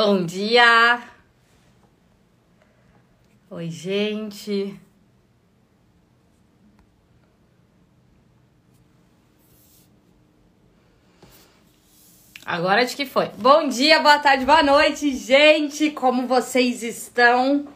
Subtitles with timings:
[0.00, 1.00] Bom dia!
[3.50, 4.78] Oi, gente!
[12.46, 13.26] Agora de que foi.
[13.38, 15.90] Bom dia, boa tarde, boa noite, gente!
[15.90, 17.66] Como vocês estão?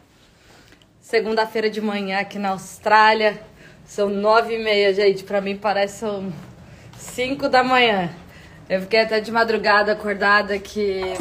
[1.01, 3.45] Segunda-feira de manhã aqui na Austrália.
[3.83, 5.25] São nove e meia, gente.
[5.25, 6.31] Pra mim parece são
[6.97, 8.15] cinco da manhã.
[8.69, 11.17] Eu fiquei até de madrugada acordada que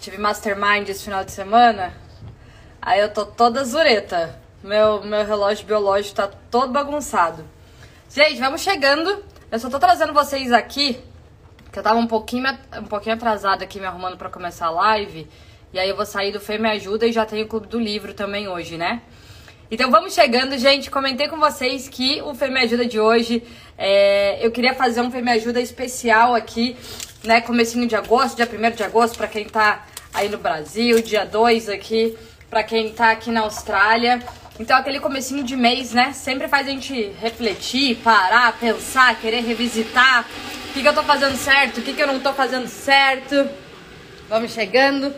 [0.00, 1.92] eu tive mastermind esse final de semana.
[2.80, 4.34] Aí eu tô toda zureta.
[4.64, 7.44] Meu, meu relógio biológico tá todo bagunçado.
[8.08, 9.22] Gente, vamos chegando.
[9.52, 10.98] Eu só tô trazendo vocês aqui
[11.70, 15.28] que eu tava um pouquinho, um pouquinho atrasada aqui me arrumando para começar a live.
[15.70, 17.78] E aí eu vou sair do Fê Me Ajuda e já tenho o Clube do
[17.78, 19.02] Livro também hoje, né?
[19.70, 20.90] Então vamos chegando, gente.
[20.90, 23.42] Comentei com vocês que o Fê Me Ajuda de hoje,
[23.76, 26.74] é, eu queria fazer um Fê Me Ajuda especial aqui,
[27.22, 27.42] né?
[27.42, 31.68] Comecinho de agosto, dia 1 de agosto, para quem tá aí no Brasil, dia 2
[31.68, 32.16] aqui,
[32.48, 34.22] para quem tá aqui na Austrália.
[34.58, 36.12] Então aquele comecinho de mês, né?
[36.12, 40.26] Sempre faz a gente refletir, parar, pensar, querer revisitar
[40.68, 43.48] o que, que eu tô fazendo certo, o que, que eu não tô fazendo certo.
[44.28, 45.12] Vamos chegando.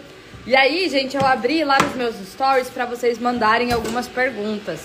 [0.46, 4.80] E aí, gente, eu abri lá nos meus stories para vocês mandarem algumas perguntas.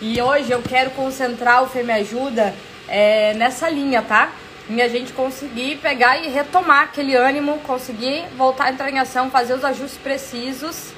[0.00, 2.54] E hoje eu quero concentrar o Fê Me Ajuda
[2.88, 4.32] é, nessa linha, tá?
[4.68, 9.30] E a gente conseguir pegar e retomar aquele ânimo, conseguir voltar a entrar em ação,
[9.30, 10.92] fazer os ajustes precisos.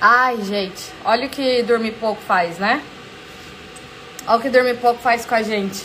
[0.00, 2.82] Ai, gente, olha o que dormir pouco faz, né?
[4.26, 5.84] Olha o que dormir pouco faz com a gente.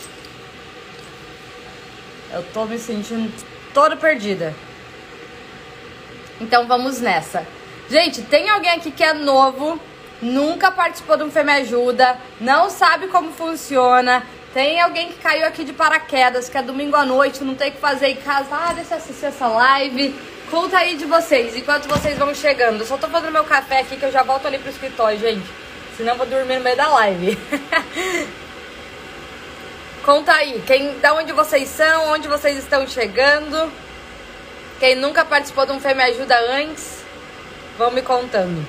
[2.32, 3.32] Eu tô me sentindo
[3.72, 4.52] toda perdida.
[6.40, 7.46] Então vamos nessa.
[7.88, 9.80] Gente, tem alguém aqui que é novo,
[10.20, 14.24] nunca participou de um Fê Me Ajuda, não sabe como funciona.
[14.52, 17.72] Tem alguém que caiu aqui de paraquedas, que é domingo à noite, não tem o
[17.72, 18.48] que fazer em casa.
[18.50, 20.14] Ah, deixa eu assistir essa live.
[20.50, 22.80] Conta aí de vocês, enquanto vocês vão chegando.
[22.80, 25.46] Eu só tô fazendo meu café aqui que eu já volto ali pro escritório, gente.
[25.96, 27.38] Senão eu vou dormir no meio da live.
[30.04, 33.72] Conta aí, quem, da onde vocês são, onde vocês estão chegando.
[34.78, 37.02] Quem nunca participou de um Fê Me Ajuda antes,
[37.78, 38.66] vão me contando.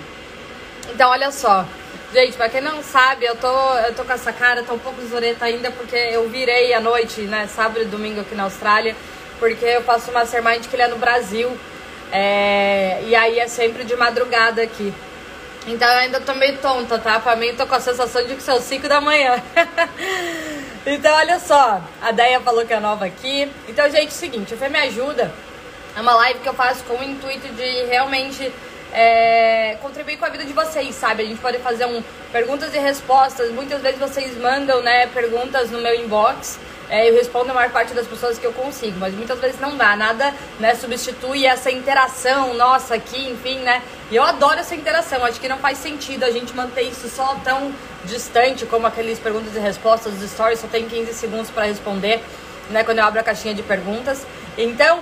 [0.94, 1.66] Então, olha só.
[2.14, 5.02] Gente, pra quem não sabe, eu tô, eu tô com essa cara, tô um pouco
[5.02, 8.96] zureta ainda, porque eu virei à noite, né, sábado e domingo aqui na Austrália,
[9.40, 11.58] porque eu faço uma Mastermind que ele é no Brasil,
[12.12, 14.94] é, e aí é sempre de madrugada aqui.
[15.66, 17.20] Então eu ainda tô meio tonta, tá?
[17.20, 19.42] Pra mim, tô com a sensação de que são 5 da manhã.
[20.86, 21.82] então, olha só.
[22.00, 23.50] A Deia falou que é nova aqui.
[23.68, 24.54] Então, gente, é seguinte.
[24.54, 25.34] O Fê Me Ajuda
[25.96, 28.52] é uma live que eu faço com o intuito de realmente
[28.94, 31.24] é, contribuir com a vida de vocês, sabe?
[31.24, 33.52] A gente pode fazer um perguntas e respostas.
[33.52, 36.60] Muitas vezes vocês mandam, né, perguntas no meu inbox.
[36.90, 39.76] É, eu respondo a maior parte das pessoas que eu consigo, mas muitas vezes não
[39.76, 43.82] dá, nada né, substitui essa interação nossa aqui, enfim, né?
[44.12, 47.36] E eu adoro essa interação, acho que não faz sentido a gente manter isso só
[47.44, 47.74] tão
[48.06, 52.22] distante como aqueles perguntas e respostas dos stories, só tem 15 segundos para responder,
[52.70, 54.28] né, quando eu abro a caixinha de perguntas.
[54.58, 55.00] Então,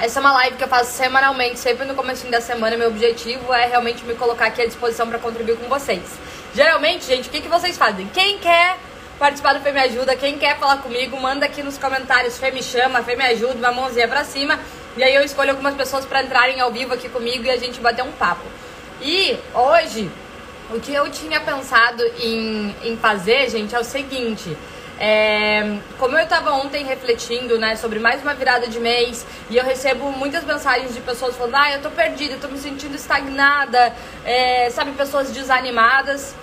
[0.00, 2.76] essa é uma live que eu faço semanalmente, sempre no começo da semana.
[2.76, 6.02] Meu objetivo é realmente me colocar aqui à disposição para contribuir com vocês.
[6.54, 8.06] Geralmente, gente, o que, que vocês fazem?
[8.12, 8.76] Quem quer
[9.18, 10.16] participar do Fê Me Ajuda.
[10.16, 13.72] Quem quer falar comigo, manda aqui nos comentários Fê Me Chama, Fê Me Ajuda, uma
[13.72, 14.58] mãozinha pra cima.
[14.96, 17.80] E aí eu escolho algumas pessoas para entrarem ao vivo aqui comigo e a gente
[17.80, 18.44] bater um papo.
[19.00, 20.10] E hoje,
[20.70, 24.56] o que eu tinha pensado em, em fazer, gente, é o seguinte.
[24.98, 29.64] É, como eu estava ontem refletindo né, sobre mais uma virada de mês e eu
[29.64, 33.92] recebo muitas mensagens de pessoas falando: Ah, eu tô perdida, eu tô me sentindo estagnada,
[34.24, 36.34] é, sabe, pessoas desanimadas.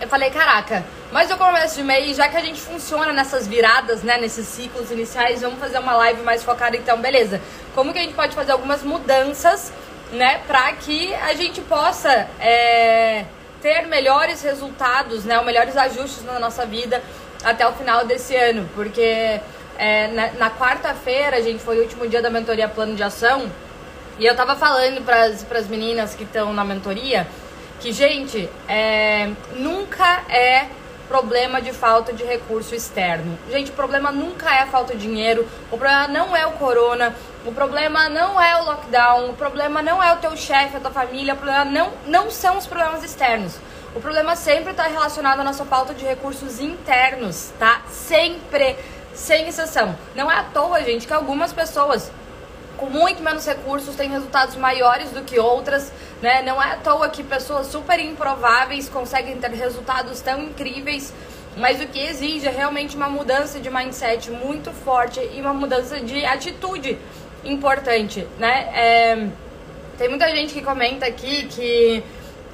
[0.00, 4.02] Eu falei: Caraca, mas eu começo de mês, já que a gente funciona nessas viradas,
[4.02, 7.40] né, nesses ciclos iniciais, vamos fazer uma live mais focada então, beleza.
[7.74, 9.72] Como que a gente pode fazer algumas mudanças,
[10.12, 13.24] né, pra que a gente possa é,
[13.62, 17.02] ter melhores resultados, né, ou melhores ajustes na nossa vida
[17.44, 19.40] até o final desse ano, porque
[19.78, 23.50] é, na, na quarta-feira, gente, foi o último dia da mentoria Plano de Ação,
[24.18, 25.24] e eu tava falando para
[25.58, 27.26] as meninas que estão na mentoria
[27.80, 30.66] que, gente, é, nunca é
[31.08, 33.38] problema de falta de recurso externo.
[33.50, 37.14] Gente, o problema nunca é a falta de dinheiro, o problema não é o corona,
[37.46, 40.90] o problema não é o lockdown, o problema não é o teu chefe, a tua
[40.90, 43.54] família, o problema não, não são os problemas externos.
[43.94, 47.82] O problema sempre está relacionado à nossa falta de recursos internos, tá?
[47.88, 48.76] Sempre,
[49.14, 49.96] sem exceção.
[50.14, 52.10] Não é à toa, gente, que algumas pessoas
[52.76, 55.90] com muito menos recursos têm resultados maiores do que outras,
[56.22, 56.42] né?
[56.42, 61.12] Não é à toa que pessoas super improváveis conseguem ter resultados tão incríveis,
[61.56, 65.98] mas o que exige é realmente uma mudança de mindset muito forte e uma mudança
[66.00, 66.96] de atitude
[67.44, 68.70] importante, né?
[68.72, 69.28] É...
[69.96, 72.04] Tem muita gente que comenta aqui que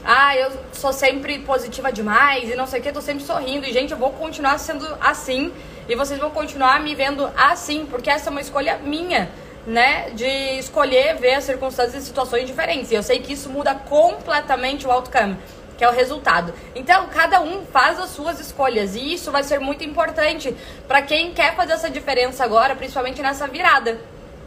[0.04, 3.66] ah, eu sou sempre positiva demais e não sei o que, tô sempre sorrindo.
[3.66, 5.50] E, gente, eu vou continuar sendo assim
[5.88, 9.30] e vocês vão continuar me vendo assim, porque essa é uma escolha minha,
[9.66, 10.10] né?
[10.10, 10.26] De
[10.58, 12.90] escolher ver as circunstâncias e situações diferentes.
[12.90, 15.38] E eu sei que isso muda completamente o outcome,
[15.78, 16.52] que é o resultado.
[16.74, 20.54] Então, cada um faz as suas escolhas e isso vai ser muito importante
[20.86, 23.98] para quem quer fazer essa diferença agora, principalmente nessa virada,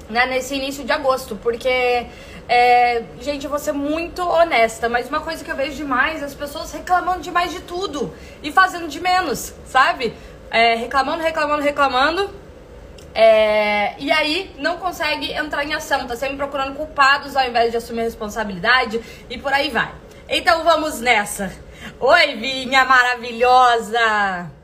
[0.08, 0.28] né?
[0.28, 2.06] Nesse início de agosto, porque
[2.48, 6.26] é, gente, eu vou ser muito honesta, mas uma coisa que eu vejo demais é
[6.26, 10.14] as pessoas reclamando demais de tudo e fazendo de menos, sabe?
[10.50, 12.30] É, reclamando, reclamando, reclamando.
[13.14, 17.78] É, e aí não consegue entrar em ação, tá sempre procurando culpados ao invés de
[17.78, 19.92] assumir responsabilidade e por aí vai.
[20.30, 21.52] Então vamos nessa.
[22.00, 24.57] Oi, Vinha maravilhosa!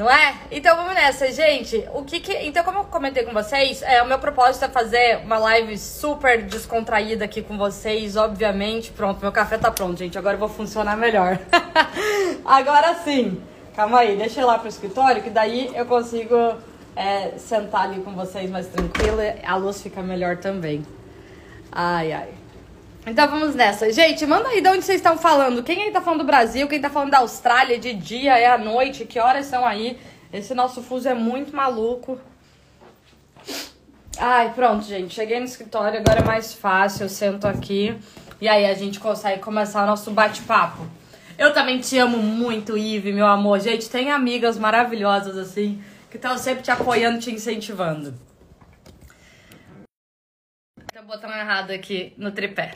[0.00, 0.34] Não é?
[0.50, 1.86] Então vamos nessa, gente.
[1.92, 2.32] O que que.
[2.32, 6.42] Então, como eu comentei com vocês, é, o meu propósito é fazer uma live super
[6.42, 8.90] descontraída aqui com vocês, obviamente.
[8.92, 10.16] Pronto, meu café tá pronto, gente.
[10.16, 11.38] Agora eu vou funcionar melhor.
[12.46, 13.42] Agora sim.
[13.76, 16.34] Calma aí, deixa eu ir lá pro escritório, que daí eu consigo
[16.96, 19.18] é, sentar ali com vocês mais tranquilo.
[19.44, 20.82] A luz fica melhor também.
[21.70, 22.39] Ai, ai.
[23.06, 23.90] Então vamos nessa.
[23.92, 25.62] Gente, manda aí de onde vocês estão falando.
[25.62, 28.58] Quem aí tá falando do Brasil, quem tá falando da Austrália, de dia, é à
[28.58, 29.98] noite, que horas são aí?
[30.32, 32.20] Esse nosso fuso é muito maluco.
[34.18, 35.14] Ai, pronto, gente.
[35.14, 37.04] Cheguei no escritório, agora é mais fácil.
[37.04, 37.96] Eu sento aqui
[38.40, 40.86] e aí a gente consegue começar o nosso bate-papo.
[41.38, 43.60] Eu também te amo muito, Ive, meu amor.
[43.60, 48.14] Gente, tem amigas maravilhosas assim que estão sempre te apoiando, te incentivando
[51.10, 52.74] botão errado aqui no tripé.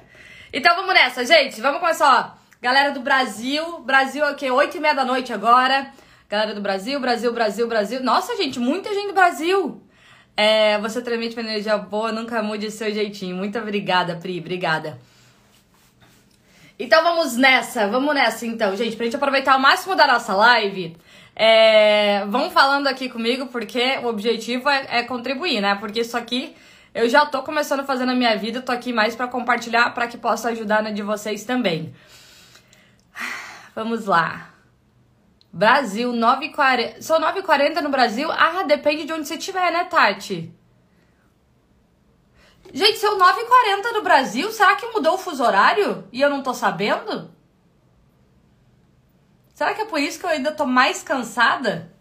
[0.57, 1.61] Então vamos nessa, gente.
[1.61, 2.39] Vamos começar, ó.
[2.63, 3.81] Galera do Brasil.
[3.81, 5.91] Brasil aqui, 8 e meia da noite agora.
[6.31, 8.01] Galera do Brasil, Brasil, Brasil, Brasil.
[8.05, 9.83] Nossa, gente, muita gente do Brasil.
[10.37, 13.35] É, você transmite uma energia boa, nunca mude seu jeitinho.
[13.35, 14.39] Muito obrigada, Pri.
[14.39, 14.97] Obrigada.
[16.79, 20.97] Então vamos nessa, vamos nessa então, gente, pra gente aproveitar o máximo da nossa live.
[21.35, 25.75] É, vão falando aqui comigo, porque o objetivo é, é contribuir, né?
[25.75, 26.55] Porque isso aqui
[26.95, 30.07] eu já tô começando a fazer na minha vida, tô aqui mais para compartilhar para
[30.07, 31.93] que possa ajudar na de vocês também.
[33.75, 34.51] Vamos lá.
[35.53, 37.03] Brasil, 9h40.
[37.03, 38.31] São 9h40 no Brasil?
[38.31, 40.53] Ah, depende de onde você estiver, né, Tati?
[42.73, 44.51] Gente, são 9h40 no Brasil?
[44.51, 47.33] Será que mudou o fuso horário e eu não tô sabendo?
[49.53, 51.93] Será que é por isso que eu ainda tô mais cansada?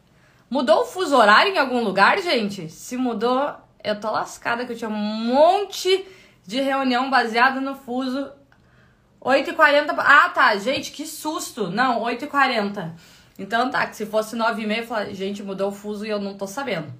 [0.50, 2.70] Mudou o fuso horário em algum lugar, gente?
[2.70, 6.06] Se mudou, eu tô lascada que eu tinha um monte
[6.46, 8.32] de reunião baseada no fuso.
[9.22, 9.94] 8h40.
[9.98, 11.70] Ah, tá, gente, que susto.
[11.70, 12.92] Não, 8h40.
[13.38, 16.36] Então tá, que se fosse 9h30, eu falei, gente, mudou o fuso e eu não
[16.36, 16.94] tô sabendo.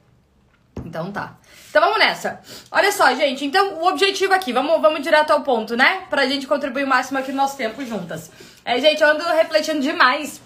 [0.86, 1.38] Então tá.
[1.70, 2.42] Então vamos nessa.
[2.72, 3.46] Olha só, gente.
[3.46, 6.06] Então o objetivo aqui, vamos, vamos direto ao ponto, né?
[6.10, 8.32] Pra gente contribuir o máximo aqui no nosso tempo juntas.
[8.66, 10.42] É, gente, eu ando refletindo demais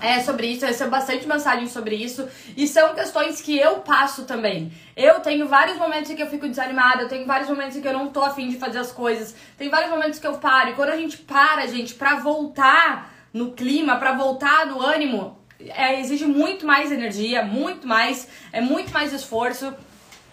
[0.00, 2.28] é, sobre isso, recebo bastante mensagem sobre isso.
[2.56, 4.72] E são questões que eu passo também.
[4.96, 7.88] Eu tenho vários momentos em que eu fico desanimada, eu tenho vários momentos em que
[7.88, 10.70] eu não tô afim de fazer as coisas, tem vários momentos que eu paro.
[10.70, 16.00] E quando a gente para, gente, pra voltar no clima, pra voltar no ânimo, é,
[16.00, 19.72] exige muito mais energia, muito mais, é muito mais esforço.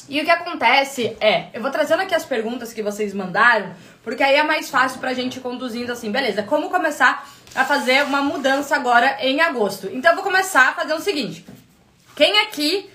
[0.09, 3.73] E o que acontece é, eu vou trazendo aqui as perguntas que vocês mandaram,
[4.07, 8.21] porque aí é mais fácil pra gente conduzindo assim, beleza, como começar a fazer uma
[8.21, 9.89] mudança agora em agosto.
[9.91, 11.45] Então eu vou começar a fazer o seguinte:
[12.15, 12.89] quem aqui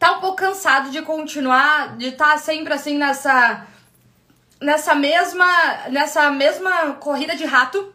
[0.00, 3.68] tá um pouco cansado de continuar, de estar tá sempre assim nessa
[4.60, 5.46] nessa mesma
[5.90, 7.91] nessa mesma corrida de rato,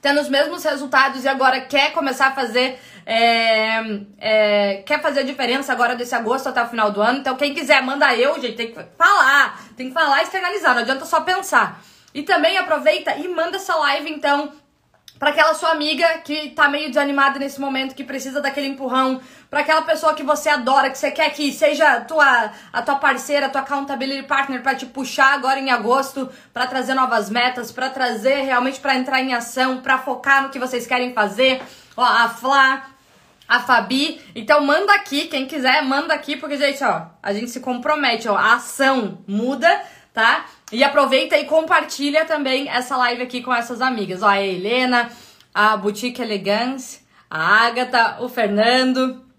[0.00, 5.24] tendo os mesmos resultados e agora quer começar a fazer é, é, quer fazer a
[5.24, 7.18] diferença agora desse agosto até o final do ano.
[7.18, 8.56] Então, quem quiser, manda eu, gente.
[8.56, 10.74] Tem que falar, tem que falar e externalizar.
[10.74, 11.82] Não adianta só pensar.
[12.14, 14.52] E também aproveita e manda essa live, então,
[15.18, 19.60] para aquela sua amiga que tá meio desanimada nesse momento, que precisa daquele empurrão, para
[19.60, 23.46] aquela pessoa que você adora, que você quer que seja a tua, a tua parceira,
[23.46, 27.90] a tua accountability partner para te puxar agora em agosto, para trazer novas metas, para
[27.90, 31.60] trazer realmente para entrar em ação, para focar no que vocês querem fazer.
[31.96, 32.90] Ó, a Flá,
[33.48, 34.20] a Fabi.
[34.36, 38.36] Então manda aqui, quem quiser, manda aqui, porque gente, ó, a gente se compromete, ó,
[38.36, 40.46] a ação muda tá?
[40.72, 44.22] E aproveita e compartilha também essa live aqui com essas amigas.
[44.22, 45.10] Ó, a Helena,
[45.54, 49.29] a Boutique Elegance, a Agatha, o Fernando,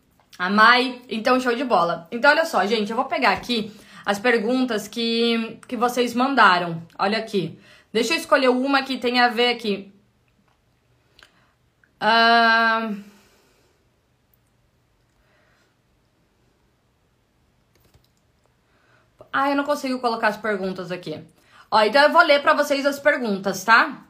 [0.42, 1.04] a Mai.
[1.08, 2.08] Então, show de bola.
[2.12, 3.72] Então, olha só, gente, eu vou pegar aqui
[4.04, 6.82] as perguntas que, que vocês mandaram.
[6.98, 7.60] Olha aqui.
[7.94, 9.94] Deixa eu escolher uma que tem a ver aqui.
[12.02, 13.04] Uh...
[19.32, 21.24] Ah, eu não consigo colocar as perguntas aqui.
[21.70, 24.06] Ó, então eu vou ler para vocês as perguntas, tá?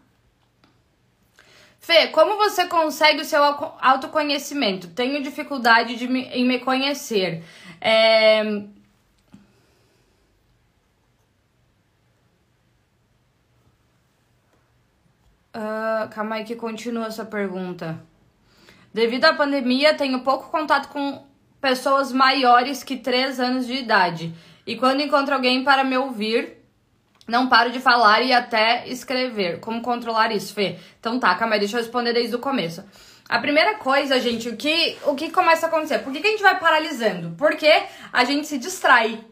[1.81, 4.89] Fê, como você consegue o seu autoconhecimento?
[4.89, 7.43] Tenho dificuldade de me, em me conhecer.
[7.81, 8.43] É...
[15.53, 18.00] Uh, calma aí que continua essa pergunta.
[18.93, 21.25] Devido à pandemia, tenho pouco contato com
[21.59, 24.33] pessoas maiores que 3 anos de idade.
[24.67, 26.60] E quando encontro alguém para me ouvir,
[27.31, 29.59] não paro de falar e até escrever.
[29.59, 30.77] Como controlar isso, Fê?
[31.00, 32.83] Então tá, calma aí, deixa eu responder desde o começo.
[33.29, 36.00] A primeira coisa, gente, o que, o que começa a acontecer?
[36.00, 37.33] Por que, que a gente vai paralisando?
[37.38, 37.71] Porque
[38.11, 39.23] a gente se distrai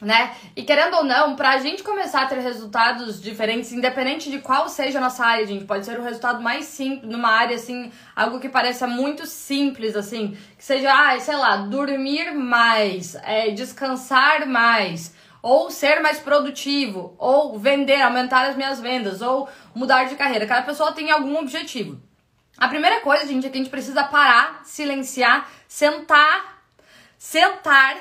[0.00, 0.32] né?
[0.54, 4.98] E querendo ou não, pra gente começar a ter resultados diferentes, independente de qual seja
[4.98, 8.48] a nossa área, gente, pode ser o resultado mais simples, numa área assim, algo que
[8.48, 15.70] pareça muito simples, assim, que seja, ah, sei lá, dormir mais, é, descansar mais, ou
[15.70, 20.46] ser mais produtivo, ou vender, aumentar as minhas vendas, ou mudar de carreira.
[20.46, 22.00] Cada pessoa tem algum objetivo.
[22.56, 26.64] A primeira coisa, gente, é que a gente precisa parar, silenciar, sentar,
[27.16, 27.96] sentar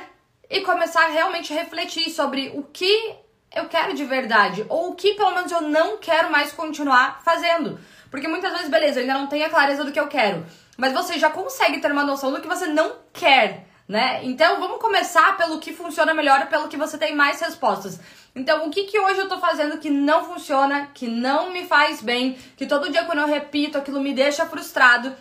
[0.50, 3.16] e começar a realmente refletir sobre o que
[3.56, 7.80] eu quero de verdade ou o que pelo menos eu não quero mais continuar fazendo.
[8.10, 10.46] Porque muitas vezes, beleza, eu ainda não tenho a clareza do que eu quero,
[10.78, 14.20] mas você já consegue ter uma noção do que você não quer, né?
[14.24, 18.00] Então vamos começar pelo que funciona melhor, pelo que você tem mais respostas.
[18.36, 22.02] Então, o que, que hoje eu tô fazendo que não funciona, que não me faz
[22.02, 25.16] bem, que todo dia quando eu repito aquilo me deixa frustrado,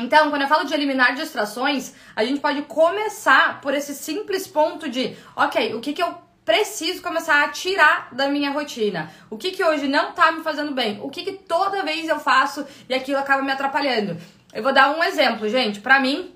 [0.00, 4.88] então, quando eu falo de eliminar distrações, a gente pode começar por esse simples ponto
[4.88, 9.10] de, ok, o que, que eu preciso começar a tirar da minha rotina?
[9.28, 11.00] O que, que hoje não tá me fazendo bem?
[11.02, 14.16] O que, que toda vez eu faço e aquilo acaba me atrapalhando?
[14.54, 15.80] Eu vou dar um exemplo, gente.
[15.80, 16.32] Pra mim,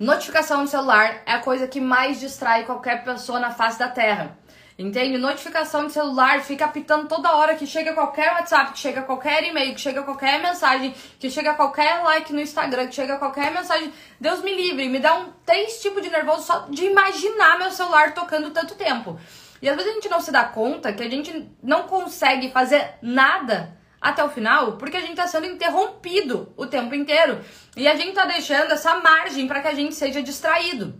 [0.00, 4.38] notificação no celular é a coisa que mais distrai qualquer pessoa na face da Terra.
[4.78, 5.18] Entende?
[5.18, 9.74] Notificação de celular fica apitando toda hora que chega qualquer WhatsApp, que chega qualquer e-mail,
[9.74, 13.92] que chega qualquer mensagem, que chega qualquer like no Instagram, que chega qualquer mensagem.
[14.18, 18.14] Deus me livre, me dá um três tipos de nervoso só de imaginar meu celular
[18.14, 19.20] tocando tanto tempo.
[19.60, 22.94] E às vezes a gente não se dá conta que a gente não consegue fazer
[23.02, 27.40] nada até o final porque a gente está sendo interrompido o tempo inteiro.
[27.76, 30.94] E a gente está deixando essa margem para que a gente seja distraído.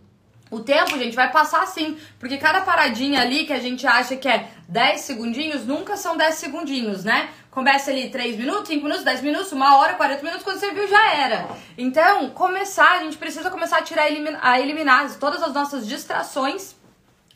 [0.50, 4.28] O tempo, gente, vai passar assim, porque cada paradinha ali que a gente acha que
[4.28, 7.30] é 10 segundinhos, nunca são 10 segundinhos, né?
[7.52, 10.88] Começa ali 3 minutos, 5 minutos, 10 minutos, 1 hora, 40 minutos, quando você viu
[10.88, 11.48] já era.
[11.78, 14.06] Então, começar, a gente precisa começar a tirar,
[14.42, 16.74] a eliminar todas as nossas distrações,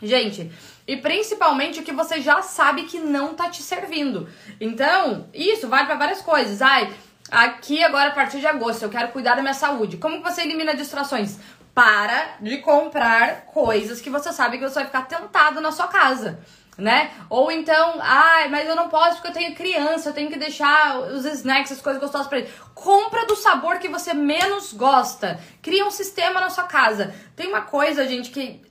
[0.02, 0.50] gente,
[0.86, 4.28] e principalmente o que você já sabe que não tá te servindo.
[4.60, 6.60] Então, isso vale para várias coisas.
[6.60, 6.92] Ai,
[7.30, 9.96] aqui agora a partir de agosto eu quero cuidar da minha saúde.
[9.96, 11.38] Como que você elimina distrações?
[11.74, 16.38] para de comprar coisas que você sabe que você vai ficar tentado na sua casa,
[16.78, 17.10] né?
[17.28, 20.98] Ou então, ai, mas eu não posso porque eu tenho criança, eu tenho que deixar
[20.98, 22.52] os snacks, as coisas gostosas para ele.
[22.74, 25.40] Compra do sabor que você menos gosta.
[25.60, 27.12] Cria um sistema na sua casa.
[27.34, 28.62] Tem uma coisa, gente, que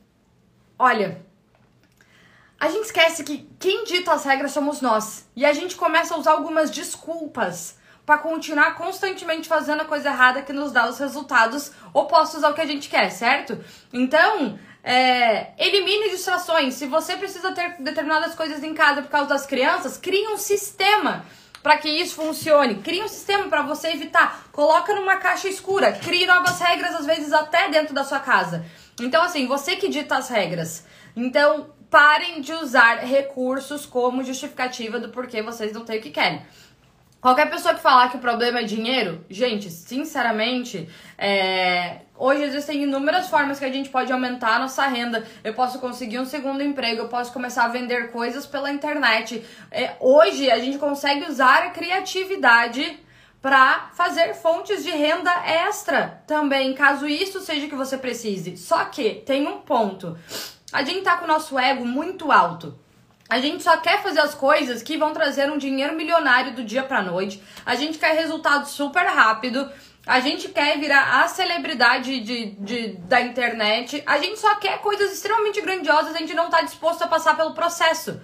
[0.80, 1.26] olha,
[2.64, 5.28] a gente esquece que quem dita as regras somos nós.
[5.36, 10.42] E a gente começa a usar algumas desculpas para continuar constantemente fazendo a coisa errada
[10.42, 13.62] que nos dá os resultados opostos ao que a gente quer, certo?
[13.92, 16.76] Então, é, elimine distrações.
[16.76, 21.26] Se você precisa ter determinadas coisas em casa por causa das crianças, crie um sistema
[21.62, 22.76] para que isso funcione.
[22.76, 24.46] Crie um sistema para você evitar.
[24.54, 25.92] Coloca numa caixa escura.
[25.92, 28.66] Crie novas regras, às vezes até dentro da sua casa.
[29.02, 30.86] Então, assim, você que dita as regras.
[31.14, 36.42] Então, parem de usar recursos como justificativa do porquê vocês não têm o que querem.
[37.22, 42.00] Qualquer pessoa que falar que o problema é dinheiro, gente, sinceramente, é...
[42.18, 45.24] hoje existem inúmeras formas que a gente pode aumentar a nossa renda.
[45.44, 49.46] Eu posso conseguir um segundo emprego, eu posso começar a vender coisas pela internet.
[49.70, 49.92] É...
[50.00, 53.00] Hoje a gente consegue usar a criatividade
[53.40, 58.58] para fazer fontes de renda extra também, caso isso seja que você precise.
[58.58, 60.18] Só que tem um ponto.
[60.74, 62.78] A gente tá com o nosso ego muito alto.
[63.30, 66.84] A gente só quer fazer as coisas que vão trazer um dinheiro milionário do dia
[66.84, 67.42] pra noite.
[67.64, 69.72] A gente quer resultado super rápido.
[70.06, 74.04] A gente quer virar a celebridade de, de, da internet.
[74.06, 76.16] A gente só quer coisas extremamente grandiosas.
[76.16, 78.20] A gente não tá disposto a passar pelo processo.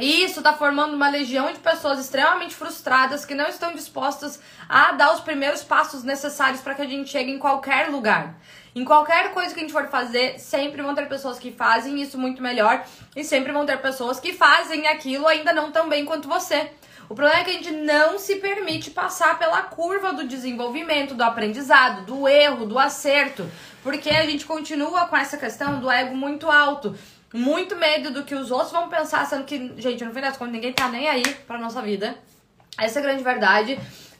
[0.00, 4.92] E isso tá formando uma legião de pessoas extremamente frustradas que não estão dispostas a
[4.92, 8.34] dar os primeiros passos necessários para que a gente chegue em qualquer lugar.
[8.74, 12.16] Em qualquer coisa que a gente for fazer, sempre vão ter pessoas que fazem isso
[12.16, 12.82] muito melhor
[13.14, 16.70] e sempre vão ter pessoas que fazem aquilo ainda não tão bem quanto você.
[17.10, 21.24] O problema é que a gente não se permite passar pela curva do desenvolvimento, do
[21.24, 23.50] aprendizado, do erro, do acerto,
[23.82, 26.96] porque a gente continua com essa questão do ego muito alto.
[27.32, 30.52] Muito medo do que os outros vão pensar, sendo que, gente, no fim das contas,
[30.52, 32.16] ninguém tá nem aí pra nossa vida.
[32.76, 33.78] Essa é a grande verdade.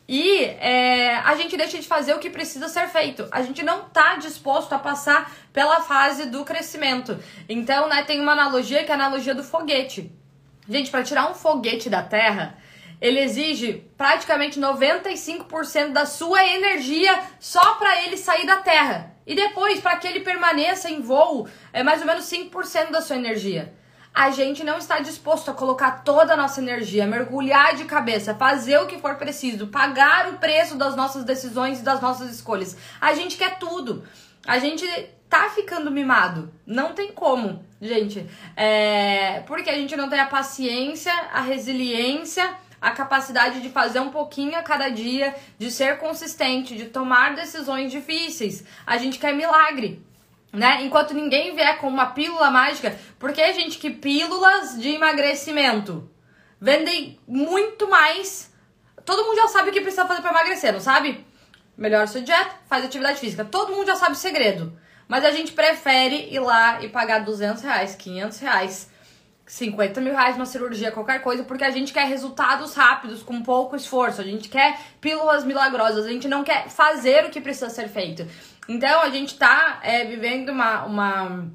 [0.08, 3.28] E é, a gente deixa de fazer o que precisa ser feito.
[3.30, 7.16] A gente não tá disposto a passar pela fase do crescimento.
[7.48, 10.12] Então, né, tem uma analogia que é a analogia do foguete.
[10.68, 12.58] Gente, para tirar um foguete da Terra,
[13.00, 19.14] ele exige praticamente 95% da sua energia só para ele sair da Terra.
[19.30, 23.14] E depois, para que ele permaneça em voo, é mais ou menos 5% da sua
[23.14, 23.72] energia
[24.12, 28.76] a gente não está disposto a colocar toda a nossa energia, mergulhar de cabeça, fazer
[28.78, 32.76] o que for preciso, pagar o preço das nossas decisões e das nossas escolhas.
[33.00, 34.04] A gente quer tudo.
[34.44, 34.84] A gente
[35.28, 36.52] tá ficando mimado.
[36.66, 38.26] Não tem como, gente.
[38.56, 39.44] É...
[39.46, 44.56] Porque a gente não tem a paciência, a resiliência, a capacidade de fazer um pouquinho
[44.56, 48.64] a cada dia, de ser consistente, de tomar decisões difíceis.
[48.86, 50.02] A gente quer milagre
[50.52, 50.82] né?
[50.82, 56.10] Enquanto ninguém vier com uma pílula mágica, porque gente que pílulas de emagrecimento
[56.60, 58.52] vendem muito mais.
[59.04, 61.24] Todo mundo já sabe o que precisa fazer para emagrecer, não sabe?
[61.76, 63.44] Melhor sua dieta, faz atividade física.
[63.44, 64.78] Todo mundo já sabe o segredo.
[65.08, 68.89] Mas a gente prefere ir lá e pagar 200 reais, 500 reais,
[69.50, 73.74] 50 mil reais numa cirurgia, qualquer coisa, porque a gente quer resultados rápidos, com pouco
[73.74, 74.20] esforço.
[74.20, 76.06] A gente quer pílulas milagrosas.
[76.06, 78.24] A gente não quer fazer o que precisa ser feito.
[78.68, 81.50] Então a gente tá é, vivendo uma, uma,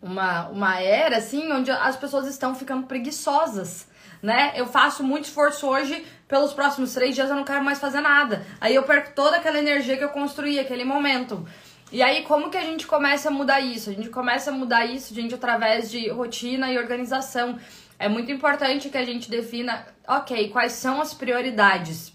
[0.00, 3.86] uma, uma era assim onde as pessoas estão ficando preguiçosas.
[4.22, 4.52] Né?
[4.56, 8.42] Eu faço muito esforço hoje, pelos próximos três dias eu não quero mais fazer nada.
[8.58, 11.46] Aí eu perco toda aquela energia que eu construí, aquele momento.
[11.90, 13.88] E aí, como que a gente começa a mudar isso?
[13.88, 17.58] A gente começa a mudar isso, gente, através de rotina e organização.
[17.98, 22.12] É muito importante que a gente defina, ok, quais são as prioridades.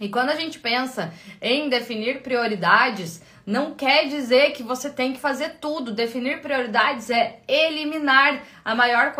[0.00, 5.20] E quando a gente pensa em definir prioridades, não quer dizer que você tem que
[5.20, 5.92] fazer tudo.
[5.92, 9.14] Definir prioridades é eliminar a maior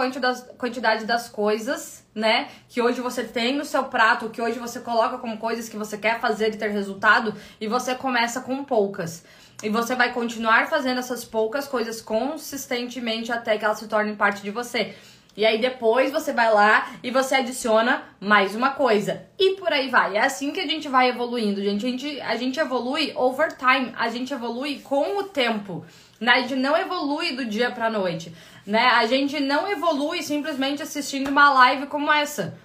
[0.59, 2.49] quantidade das coisas, né?
[2.69, 5.97] Que hoje você tem no seu prato, que hoje você coloca como coisas que você
[5.97, 9.25] quer fazer e ter resultado, e você começa com poucas.
[9.63, 14.43] E você vai continuar fazendo essas poucas coisas consistentemente até que elas se tornem parte
[14.43, 14.95] de você.
[15.37, 19.27] E aí depois você vai lá e você adiciona mais uma coisa.
[19.39, 20.17] E por aí vai.
[20.17, 21.85] É assim que a gente vai evoluindo, gente.
[21.85, 25.85] A gente, a gente evolui over time, a gente evolui com o tempo.
[26.21, 26.33] Né?
[26.33, 28.33] A gente não evolui do dia pra noite.
[28.65, 28.87] Né?
[28.87, 32.57] A gente não evolui simplesmente assistindo uma live como essa.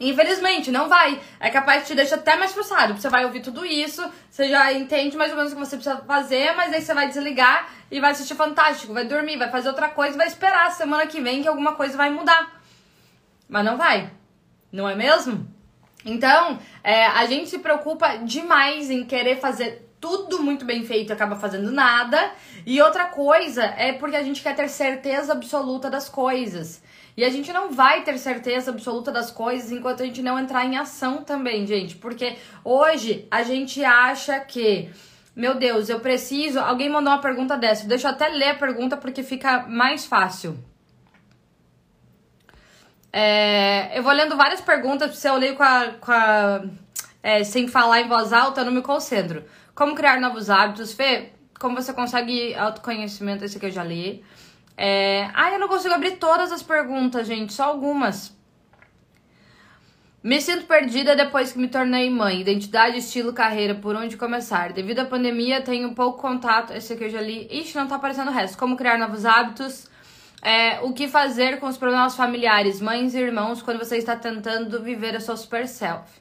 [0.00, 1.20] Infelizmente, não vai.
[1.38, 2.94] É capaz de te deixar até mais frustrado.
[2.94, 6.02] Você vai ouvir tudo isso, você já entende mais ou menos o que você precisa
[6.04, 9.88] fazer, mas aí você vai desligar e vai assistir Fantástico, vai dormir, vai fazer outra
[9.88, 12.60] coisa vai esperar a semana que vem que alguma coisa vai mudar.
[13.48, 14.10] Mas não vai.
[14.72, 15.46] Não é mesmo?
[16.04, 21.12] Então, é, a gente se preocupa demais em querer fazer tudo muito bem feito e
[21.12, 22.32] acaba fazendo nada.
[22.66, 26.82] E outra coisa é porque a gente quer ter certeza absoluta das coisas.
[27.16, 30.66] E a gente não vai ter certeza absoluta das coisas enquanto a gente não entrar
[30.66, 31.94] em ação também, gente.
[31.94, 34.90] Porque hoje a gente acha que,
[35.36, 36.58] meu Deus, eu preciso.
[36.58, 37.86] Alguém mandou uma pergunta dessa.
[37.86, 40.58] Deixa eu até ler a pergunta porque fica mais fácil.
[43.12, 46.62] É, eu vou lendo várias perguntas, se eu leio com a, com a
[47.22, 49.44] é, sem falar em voz alta, eu não me concentro.
[49.74, 50.92] Como criar novos hábitos?
[50.92, 53.44] Fê, como você consegue autoconhecimento?
[53.44, 54.24] Esse aqui eu já li.
[54.76, 55.30] É...
[55.34, 58.36] Ah, eu não consigo abrir todas as perguntas, gente, só algumas.
[60.22, 62.40] Me sinto perdida depois que me tornei mãe.
[62.40, 64.72] Identidade, estilo, carreira, por onde começar?
[64.72, 66.72] Devido à pandemia, tenho pouco contato.
[66.72, 67.48] Esse aqui eu já li.
[67.50, 68.56] Ixi, não tá aparecendo o resto.
[68.56, 69.90] Como criar novos hábitos?
[70.40, 74.82] É, o que fazer com os problemas familiares, mães e irmãos, quando você está tentando
[74.82, 76.20] viver a sua super self?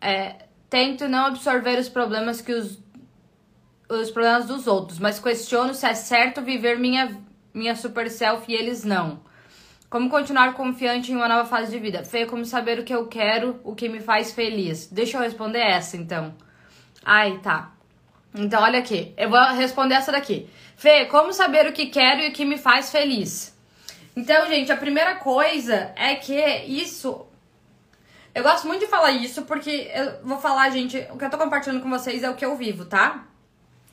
[0.00, 0.43] É,
[0.74, 2.80] tento não absorver os problemas que os,
[3.88, 7.16] os problemas dos outros, mas questiono se é certo viver minha
[7.54, 9.20] minha super self e eles não.
[9.88, 12.02] Como continuar confiante em uma nova fase de vida?
[12.02, 14.88] Fê, como saber o que eu quero, o que me faz feliz?
[14.90, 16.34] Deixa eu responder essa então.
[17.04, 17.72] Ai, tá.
[18.34, 19.14] Então, olha aqui.
[19.16, 20.48] Eu vou responder essa daqui.
[20.74, 23.56] Fê, como saber o que quero e o que me faz feliz?
[24.16, 26.34] Então, gente, a primeira coisa é que
[26.66, 27.28] isso.
[28.34, 31.38] Eu gosto muito de falar isso porque eu vou falar, gente, o que eu tô
[31.38, 33.24] compartilhando com vocês é o que eu vivo, tá?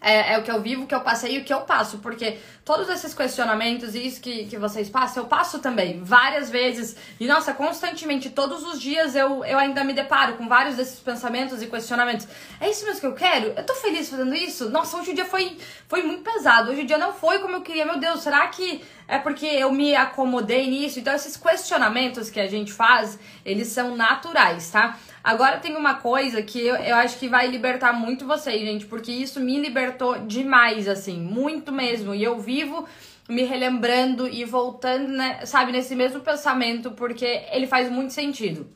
[0.04, 2.00] É, é, o que eu vivo, o que eu passei e o que eu passo.
[2.00, 6.96] Porque todos esses questionamentos e isso que, que vocês passam, eu passo também várias vezes.
[7.20, 11.62] E nossa, constantemente, todos os dias eu, eu ainda me deparo com vários desses pensamentos
[11.62, 12.28] e questionamentos.
[12.60, 13.54] É isso mesmo que eu quero?
[13.56, 14.72] Eu tô feliz fazendo isso?
[14.72, 15.56] Nossa, hoje o dia foi,
[15.88, 16.72] foi muito pesado.
[16.72, 17.86] Hoje o dia não foi como eu queria.
[17.86, 21.00] Meu Deus, será que é porque eu me acomodei nisso?
[21.00, 24.98] Então, esses questionamentos que a gente faz, eles são naturais, tá?
[25.24, 29.12] Agora tem uma coisa que eu, eu acho que vai libertar muito vocês, gente, porque
[29.12, 32.16] isso me libertou demais, assim, muito mesmo.
[32.16, 32.88] E eu vivo
[33.30, 38.68] me relembrando e voltando, né, sabe, nesse mesmo pensamento, porque ele faz muito sentido.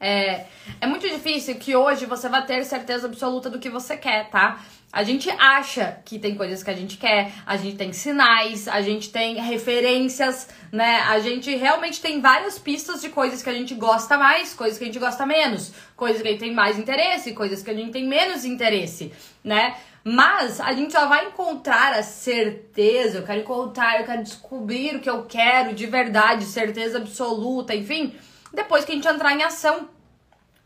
[0.00, 0.46] É,
[0.80, 4.60] é muito difícil que hoje você vá ter certeza absoluta do que você quer, tá?
[4.90, 8.80] A gente acha que tem coisas que a gente quer, a gente tem sinais, a
[8.80, 11.00] gente tem referências, né?
[11.08, 14.84] A gente realmente tem várias pistas de coisas que a gente gosta mais, coisas que
[14.84, 17.92] a gente gosta menos, coisas que a gente tem mais interesse, coisas que a gente
[17.92, 19.12] tem menos interesse,
[19.44, 19.76] né?
[20.02, 25.00] Mas a gente só vai encontrar a certeza, eu quero encontrar, eu quero descobrir o
[25.00, 28.14] que eu quero de verdade, certeza absoluta, enfim,
[28.54, 29.90] depois que a gente entrar em ação.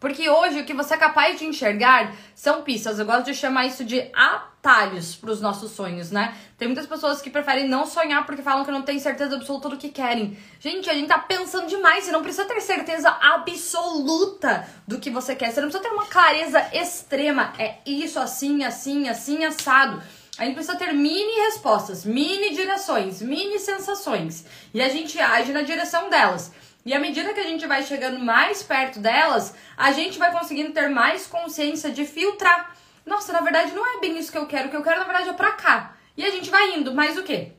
[0.02, 2.98] Porque hoje o que você é capaz de enxergar são pistas.
[2.98, 6.36] Eu gosto de chamar isso de atalhos para os nossos sonhos, né?
[6.58, 9.76] Tem muitas pessoas que preferem não sonhar porque falam que não tem certeza absoluta do
[9.76, 10.36] que querem.
[10.58, 12.02] Gente, a gente tá pensando demais.
[12.02, 15.52] Você não precisa ter certeza absoluta do que você quer.
[15.52, 17.52] Você não precisa ter uma clareza extrema.
[17.56, 20.02] É isso, assim, assim, assim, assado.
[20.36, 24.44] A gente precisa ter mini respostas, mini direções, mini sensações.
[24.74, 26.50] E a gente age na direção delas.
[26.84, 30.72] E à medida que a gente vai chegando mais perto delas, a gente vai conseguindo
[30.72, 32.76] ter mais consciência de filtrar.
[33.06, 35.06] Nossa, na verdade não é bem isso que eu quero, o que eu quero na
[35.06, 35.94] verdade é pra cá.
[36.16, 37.52] E a gente vai indo, mas o quê?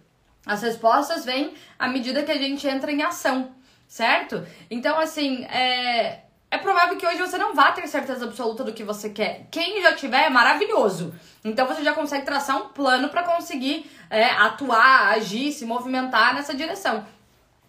[0.45, 3.55] As respostas vêm à medida que a gente entra em ação,
[3.88, 4.45] certo?
[4.69, 8.83] Então, assim, é, é provável que hoje você não vá ter certeza absoluta do que
[8.83, 9.47] você quer.
[9.49, 11.15] Quem já tiver é maravilhoso.
[11.43, 16.53] Então você já consegue traçar um plano para conseguir é, atuar, agir, se movimentar nessa
[16.53, 17.05] direção.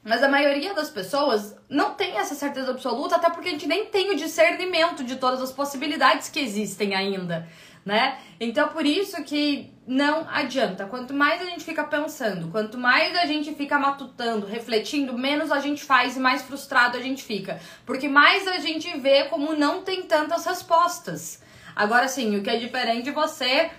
[0.05, 3.87] Mas a maioria das pessoas não tem essa certeza absoluta, até porque a gente nem
[3.87, 7.49] tem o discernimento de todas as possibilidades que existem ainda,
[7.87, 8.19] né?
[8.39, 10.85] Então por isso que não adianta.
[10.85, 15.59] Quanto mais a gente fica pensando, quanto mais a gente fica matutando, refletindo, menos a
[15.59, 17.59] gente faz e mais frustrado a gente fica.
[17.87, 21.43] Porque mais a gente vê como não tem tantas respostas.
[21.75, 23.71] Agora sim, o que é diferente de você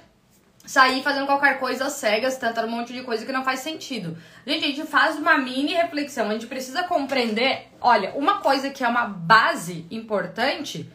[0.65, 4.17] sair fazendo qualquer coisa cegas, tentando um monte de coisa que não faz sentido.
[4.45, 8.83] Gente, a gente faz uma mini reflexão, a gente precisa compreender, olha, uma coisa que
[8.83, 10.89] é uma base importante.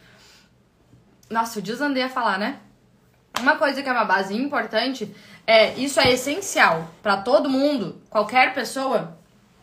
[1.29, 2.59] Nossa, eu desandei a falar, né?
[3.39, 5.13] Uma coisa que é uma base importante
[5.47, 9.17] é isso é essencial para todo mundo, qualquer pessoa,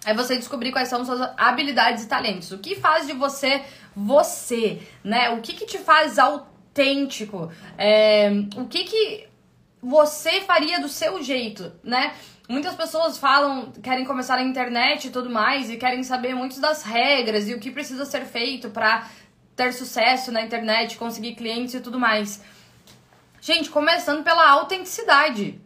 [0.04, 2.50] é você descobrir quais são suas habilidades e talentos.
[2.50, 3.62] O que faz de você
[3.94, 5.30] você, né?
[5.30, 7.52] O que que te faz autêntico?
[7.76, 9.27] É, o que que
[9.82, 12.14] você faria do seu jeito, né?
[12.48, 16.82] Muitas pessoas falam, querem começar na internet e tudo mais, e querem saber muitas das
[16.82, 19.06] regras e o que precisa ser feito para
[19.54, 22.42] ter sucesso na internet, conseguir clientes e tudo mais.
[23.40, 25.60] Gente, começando pela autenticidade.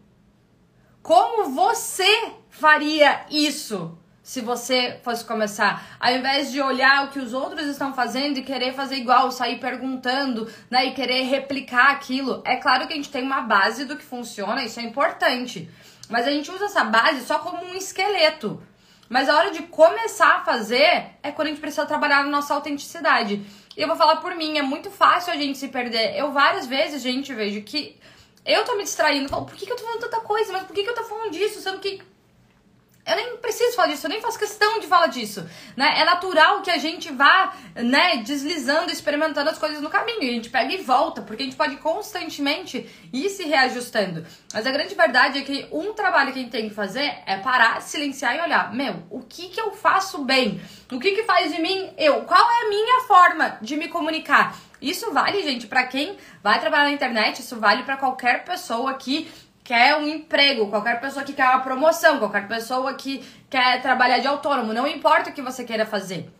[1.03, 3.99] Como você faria isso?
[4.23, 8.43] Se você fosse começar, ao invés de olhar o que os outros estão fazendo e
[8.43, 12.41] querer fazer igual, sair perguntando, né, e querer replicar aquilo.
[12.45, 15.69] É claro que a gente tem uma base do que funciona, isso é importante.
[16.09, 18.63] Mas a gente usa essa base só como um esqueleto.
[19.09, 22.55] Mas a hora de começar a fazer é quando a gente precisa trabalhar na nossa
[22.55, 23.45] autenticidade.
[23.77, 26.17] E eu vou falar por mim, é muito fácil a gente se perder.
[26.17, 27.99] Eu várias vezes, gente, vejo que
[28.47, 30.53] eu tô me distraindo, falo, por que, que eu tô fazendo tanta coisa?
[30.53, 31.61] Mas por que, que eu tô falando disso?
[31.61, 32.01] Sendo que
[33.05, 35.45] eu nem preciso falar disso, eu nem faço questão de falar disso,
[35.77, 36.01] né?
[36.01, 40.23] É natural que a gente vá, né, deslizando, experimentando as coisas no caminho.
[40.23, 44.25] E a gente pega e volta, porque a gente pode constantemente ir se reajustando.
[44.55, 47.37] Mas a grande verdade é que um trabalho que a gente tem que fazer é
[47.39, 48.73] parar, silenciar e olhar.
[48.73, 50.61] Meu, o que que eu faço bem?
[50.91, 52.23] O que que faz de mim eu?
[52.23, 54.57] Qual é a minha forma de me comunicar?
[54.81, 59.31] Isso vale, gente, para quem vai trabalhar na internet, isso vale para qualquer pessoa que
[59.73, 64.27] quer um emprego, qualquer pessoa que quer uma promoção, qualquer pessoa que quer trabalhar de
[64.27, 66.31] autônomo, não importa o que você queira fazer.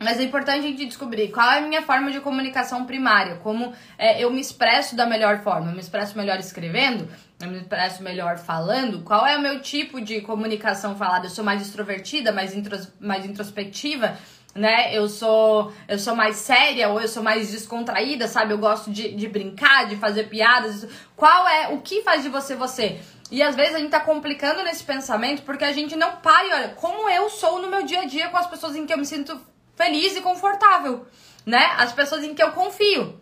[0.00, 3.74] Mas é importante a gente descobrir qual é a minha forma de comunicação primária, como
[3.98, 5.68] é, eu me expresso da melhor forma.
[5.68, 7.06] Eu me expresso melhor escrevendo,
[7.38, 9.02] eu me expresso melhor falando.
[9.02, 11.26] Qual é o meu tipo de comunicação falada?
[11.26, 14.16] Eu sou mais extrovertida, mais, intros, mais introspectiva?
[14.58, 14.94] Né?
[14.94, 18.52] Eu sou eu sou mais séria ou eu sou mais descontraída, sabe?
[18.52, 20.86] Eu gosto de, de brincar, de fazer piadas.
[21.16, 23.00] Qual é o que faz de você você?
[23.30, 26.52] E às vezes a gente tá complicando nesse pensamento porque a gente não para e
[26.52, 28.98] olha como eu sou no meu dia a dia com as pessoas em que eu
[28.98, 29.40] me sinto
[29.76, 31.06] feliz e confortável,
[31.46, 31.70] né?
[31.76, 33.18] As pessoas em que eu confio.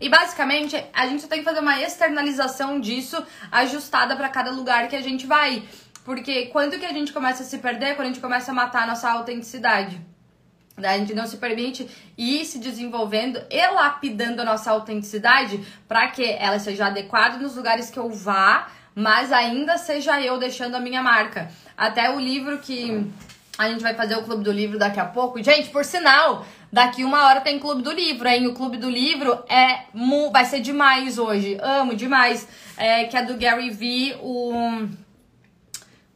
[0.00, 4.96] E basicamente a gente tem que fazer uma externalização disso ajustada para cada lugar que
[4.96, 5.62] a gente vai.
[6.04, 7.94] Porque quando que a gente começa a se perder?
[7.94, 10.13] Quando a gente começa a matar a nossa autenticidade.
[10.76, 16.24] A gente não se permite ir se desenvolvendo e lapidando a nossa autenticidade para que
[16.24, 21.02] ela seja adequada nos lugares que eu vá, mas ainda seja eu deixando a minha
[21.02, 21.50] marca.
[21.76, 23.08] Até o livro que
[23.56, 25.42] a gente vai fazer o Clube do Livro daqui a pouco.
[25.42, 28.46] Gente, por sinal, daqui uma hora tem Clube do Livro, hein?
[28.48, 29.84] O Clube do Livro é
[30.32, 31.56] vai ser demais hoje.
[31.62, 32.48] Amo demais.
[32.76, 34.88] É, que é do Gary Vee, o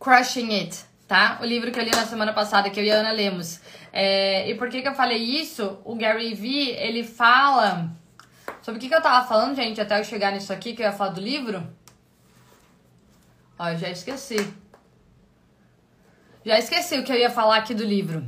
[0.01, 1.39] Crushing It, tá?
[1.41, 3.61] O livro que eu li na semana passada, que eu e a Ana lemos.
[3.93, 5.79] É, e por que que eu falei isso?
[5.85, 7.91] O Gary Vee, ele fala...
[8.63, 10.87] Sobre o que que eu tava falando, gente, até eu chegar nisso aqui, que eu
[10.87, 11.67] ia falar do livro?
[13.59, 14.37] Ó, eu já esqueci.
[16.45, 18.25] Já esqueci o que eu ia falar aqui do livro.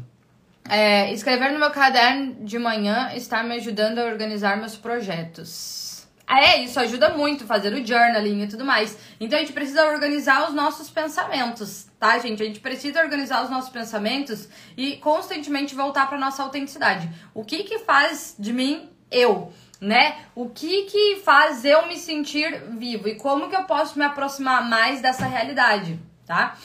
[0.69, 6.07] É, escrever no meu caderno de manhã está me ajudando a organizar meus projetos.
[6.29, 8.97] É, isso ajuda muito, fazer o journaling e tudo mais.
[9.19, 12.43] Então a gente precisa organizar os nossos pensamentos, tá, gente?
[12.43, 17.09] A gente precisa organizar os nossos pensamentos e constantemente voltar para nossa autenticidade.
[17.35, 19.53] O que que faz de mim eu?
[19.79, 20.17] Né?
[20.35, 24.69] O que que faz eu me sentir vivo e como que eu posso me aproximar
[24.69, 26.57] mais dessa realidade, tá?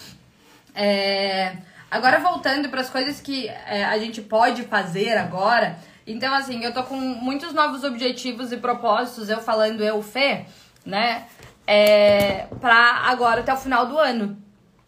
[0.73, 1.57] É...
[1.91, 5.77] Agora voltando para as coisas que é, a gente pode fazer agora.
[6.05, 10.45] Então, assim, eu tô com muitos novos objetivos e propósitos, eu falando eu, Fê,
[10.85, 11.25] né?
[11.65, 14.44] É, pra agora até o final do ano.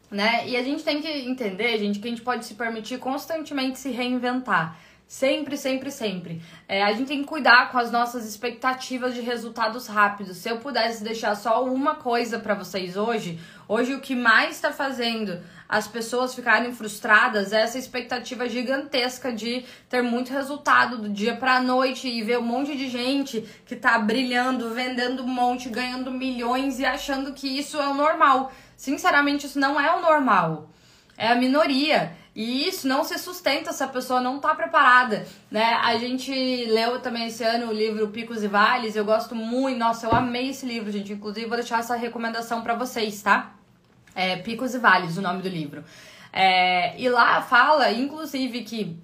[0.10, 0.48] Né?
[0.48, 3.92] E a gente tem que entender, gente, que a gente pode se permitir constantemente se
[3.92, 4.78] reinventar.
[5.08, 6.42] Sempre, sempre, sempre.
[6.68, 10.36] É, a gente tem que cuidar com as nossas expectativas de resultados rápidos.
[10.38, 13.40] Se eu pudesse deixar só uma coisa para vocês hoje,
[13.70, 19.66] hoje o que mais está fazendo as pessoas ficarem frustradas é essa expectativa gigantesca de
[19.90, 23.98] ter muito resultado do dia para noite e ver um monte de gente que tá
[24.00, 28.52] brilhando, vendendo um monte, ganhando milhões e achando que isso é o normal.
[28.78, 30.70] Sinceramente, isso não é o normal.
[31.18, 32.16] É a minoria.
[32.36, 35.74] E isso não se sustenta se a pessoa não tá preparada, né?
[35.84, 36.32] A gente
[36.66, 40.52] leu também esse ano o livro Picos e Vales, eu gosto muito, nossa, eu amei
[40.52, 41.12] esse livro, gente.
[41.12, 43.56] Inclusive, vou deixar essa recomendação para vocês, tá?
[44.14, 45.84] É Picos e Vales, o nome do livro.
[46.32, 48.96] É, e lá fala, inclusive, que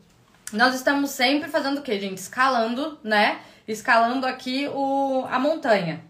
[0.51, 2.19] nós estamos sempre fazendo o quê, gente?
[2.19, 3.39] Escalando, né?
[3.67, 6.05] Escalando aqui o, a montanha.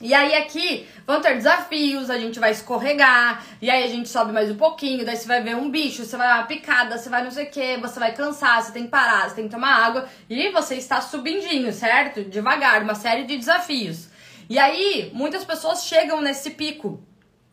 [0.00, 4.32] E aí aqui vão ter desafios, a gente vai escorregar, e aí a gente sobe
[4.32, 7.22] mais um pouquinho, daí você vai ver um bicho, você vai uma picada, você vai
[7.22, 9.84] não sei o que, você vai cansar, você tem que parar, você tem que tomar
[9.84, 12.24] água, e você está subindinho, certo?
[12.24, 14.08] Devagar, uma série de desafios.
[14.50, 17.02] E aí, muitas pessoas chegam nesse pico.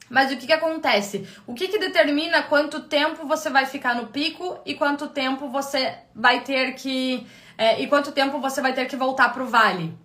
[0.10, 1.25] Mas o que, que acontece?
[1.47, 5.95] O que, que determina quanto tempo você vai ficar no pico e quanto tempo você
[6.13, 7.25] vai ter que.
[7.58, 9.97] É, e quanto tempo você vai ter que voltar pro vale?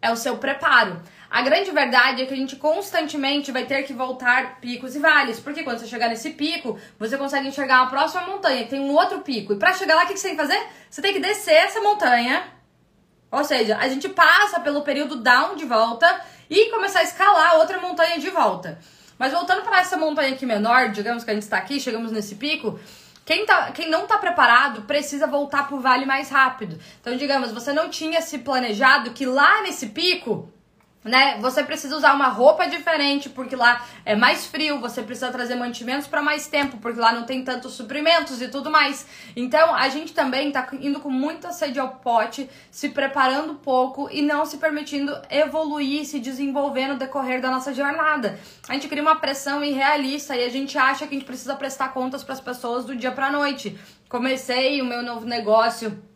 [0.00, 1.02] É o seu preparo.
[1.30, 5.38] A grande verdade é que a gente constantemente vai ter que voltar picos e vales,
[5.38, 8.92] porque quando você chegar nesse pico, você consegue enxergar a próxima montanha, que tem um
[8.92, 9.52] outro pico.
[9.52, 10.60] E para chegar lá, o que você tem que fazer?
[10.90, 12.48] Você tem que descer essa montanha.
[13.30, 17.78] Ou seja, a gente passa pelo período down de volta e começar a escalar outra
[17.78, 18.80] montanha de volta.
[19.16, 22.34] Mas voltando para essa montanha aqui menor, digamos que a gente está aqui, chegamos nesse
[22.34, 22.80] pico,
[23.24, 26.76] quem, tá, quem não está preparado precisa voltar para o vale mais rápido.
[27.00, 30.52] Então, digamos, você não tinha se planejado que lá nesse pico
[31.02, 31.38] né?
[31.40, 36.06] Você precisa usar uma roupa diferente porque lá é mais frio, você precisa trazer mantimentos
[36.06, 39.06] para mais tempo porque lá não tem tantos suprimentos e tudo mais.
[39.34, 44.20] Então, a gente também tá indo com muita sede ao pote, se preparando pouco e
[44.20, 48.38] não se permitindo evoluir, se desenvolver no decorrer da nossa jornada.
[48.68, 51.94] A gente cria uma pressão irrealista e a gente acha que a gente precisa prestar
[51.94, 53.78] contas para as pessoas do dia para noite.
[54.08, 56.09] Comecei o meu novo negócio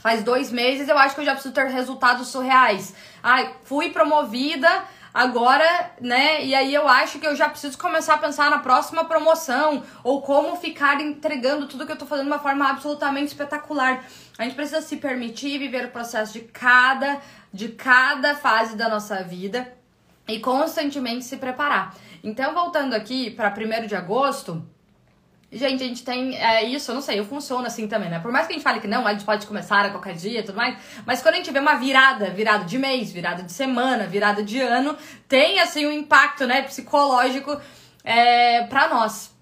[0.00, 2.94] faz dois meses, eu acho que eu já preciso ter resultados surreais.
[3.22, 4.68] Ai, fui promovida
[5.12, 6.44] agora, né?
[6.44, 10.22] E aí eu acho que eu já preciso começar a pensar na próxima promoção ou
[10.22, 14.04] como ficar entregando tudo que eu tô fazendo de uma forma absolutamente espetacular.
[14.38, 17.20] A gente precisa se permitir viver o processo de cada
[17.52, 19.72] de cada fase da nossa vida
[20.28, 21.94] e constantemente se preparar.
[22.22, 24.64] Então, voltando aqui para 1 de agosto,
[25.52, 28.20] Gente, a gente tem é, isso, eu não sei, eu funciono assim também, né?
[28.20, 30.40] Por mais que a gente fale que não, a gente pode começar a qualquer dia
[30.40, 33.52] e tudo mais, mas quando a gente vê uma virada, virada de mês, virada de
[33.52, 37.60] semana, virada de ano, tem assim um impacto, né, psicológico
[38.04, 39.34] é, pra nós.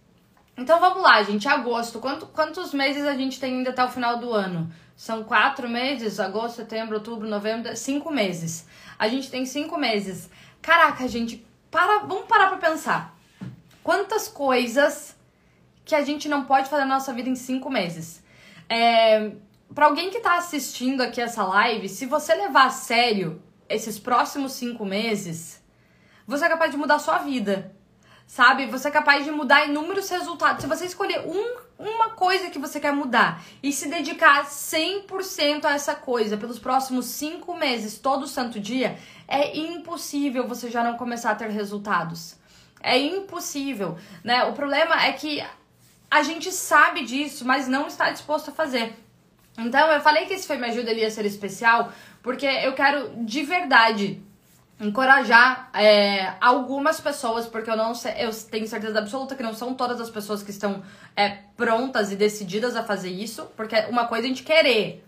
[0.57, 4.19] Então vamos lá, gente, agosto, quanto, quantos meses a gente tem ainda até o final
[4.19, 4.73] do ano?
[4.97, 8.67] São quatro meses, agosto, setembro, outubro, novembro, cinco meses.
[8.99, 10.31] A gente tem cinco meses.
[10.63, 13.15] Caraca, gente, para, vamos parar pra pensar.
[13.85, 15.18] Quantas coisas
[15.89, 18.23] que a gente não pode fazer na nossa vida em cinco meses.
[18.69, 19.33] É,
[19.75, 24.53] para alguém que está assistindo aqui essa live, se você levar a sério esses próximos
[24.53, 25.63] cinco meses,
[26.27, 27.75] você é capaz de mudar a sua vida.
[28.27, 28.67] sabe?
[28.67, 30.61] Você é capaz de mudar inúmeros resultados.
[30.61, 35.73] Se você escolher um, uma coisa que você quer mudar e se dedicar 100% a
[35.73, 41.31] essa coisa pelos próximos cinco meses, todo santo dia, é impossível você já não começar
[41.31, 42.37] a ter resultados.
[42.81, 44.45] É impossível, né?
[44.45, 45.43] O problema é que
[46.11, 48.95] a gente sabe disso, mas não está disposto a fazer.
[49.59, 51.93] Então, eu falei que esse Foi Me Ajuda ele ia ser especial,
[52.23, 54.23] porque eu quero de verdade
[54.81, 59.75] encorajar é, algumas pessoas, porque eu não sei, eu tenho certeza absoluta que não são
[59.75, 60.83] todas as pessoas que estão
[61.17, 65.05] é, prontas e decididas a fazer isso, porque uma coisa é a gente querer,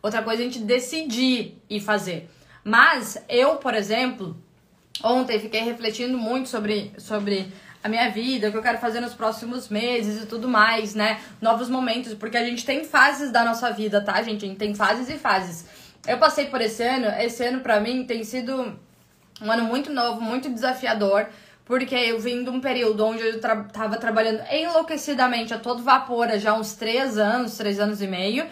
[0.00, 2.30] outra coisa é a gente decidir e fazer.
[2.64, 4.36] Mas eu, por exemplo,
[5.02, 9.12] ontem fiquei refletindo muito sobre, sobre a minha vida, o que eu quero fazer nos
[9.12, 11.20] próximos meses e tudo mais, né?
[11.40, 14.44] Novos momentos, porque a gente tem fases da nossa vida, tá, gente?
[14.44, 15.66] A gente tem fases e fases.
[16.06, 18.76] Eu passei por esse ano, esse ano pra mim tem sido
[19.40, 21.26] um ano muito novo, muito desafiador,
[21.64, 26.28] porque eu vim de um período onde eu tra tava trabalhando enlouquecidamente a todo vapor
[26.28, 28.46] há já uns três anos, três anos e meio.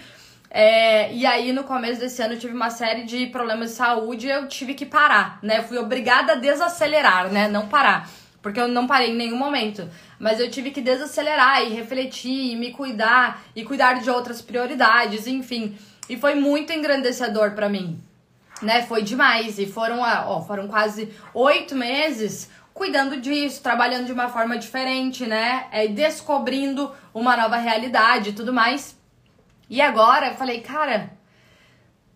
[0.52, 4.26] É, e aí, no começo desse ano, eu tive uma série de problemas de saúde
[4.26, 5.62] e eu tive que parar, né?
[5.62, 7.46] Fui obrigada a desacelerar, né?
[7.46, 8.10] Não parar.
[8.42, 9.88] Porque eu não parei em nenhum momento.
[10.18, 15.26] Mas eu tive que desacelerar e refletir e me cuidar e cuidar de outras prioridades,
[15.26, 15.76] enfim.
[16.09, 18.00] E foi muito engrandecedor para mim
[18.62, 18.83] né?
[18.83, 19.59] Foi demais.
[19.59, 25.66] E foram, ó, foram quase oito meses cuidando disso, trabalhando de uma forma diferente, né?
[25.70, 28.98] É, descobrindo uma nova realidade e tudo mais.
[29.68, 31.12] E agora eu falei, cara,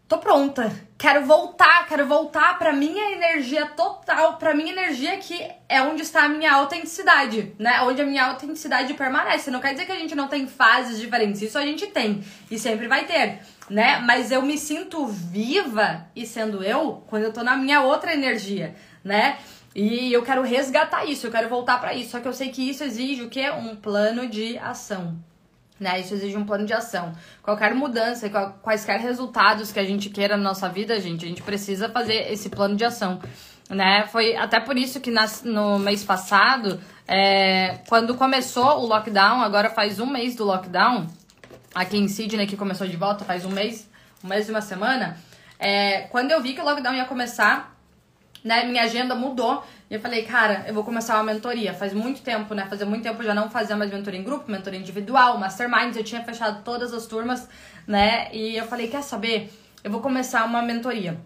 [0.09, 0.73] tô pronta.
[0.97, 6.25] Quero voltar, quero voltar pra minha energia total, pra minha energia que é onde está
[6.25, 7.83] a minha autenticidade, né?
[7.83, 9.51] Onde a minha autenticidade permanece.
[9.51, 12.59] Não quer dizer que a gente não tem fases diferentes, isso a gente tem e
[12.59, 13.99] sempre vai ter né?
[14.01, 18.75] Mas eu me sinto viva e sendo eu quando eu tô na minha outra energia,
[19.03, 19.39] né?
[19.75, 22.11] E eu quero resgatar isso, eu quero voltar para isso.
[22.11, 23.51] Só que eu sei que isso exige o quê?
[23.51, 25.19] Um plano de ação.
[25.79, 26.01] Né?
[26.01, 27.13] Isso exige um plano de ação.
[27.43, 28.31] Qualquer mudança,
[28.63, 32.49] quaisquer resultados que a gente queira na nossa vida, gente, a gente precisa fazer esse
[32.49, 33.21] plano de ação.
[33.69, 34.07] Né?
[34.07, 39.71] Foi até por isso que nas, no mês passado, é, quando começou o lockdown, agora
[39.71, 41.07] faz um mês do lockdown,
[41.75, 43.89] aqui em Sydney, que começou de volta faz um mês,
[44.23, 45.17] um mês e uma semana,
[45.59, 47.75] é, quando eu vi que o lockdown ia começar,
[48.45, 49.65] né, minha agenda mudou.
[49.91, 51.75] E eu falei, cara, eu vou começar uma mentoria.
[51.75, 52.67] Faz muito tempo, né?
[52.69, 55.97] Fazia muito tempo já não fazia mais mentoria em grupo, mentoria individual, masterminds.
[55.97, 57.49] Eu tinha fechado todas as turmas,
[57.87, 58.29] né?
[58.33, 59.53] E eu falei, quer saber?
[59.83, 61.19] Eu vou começar uma mentoria.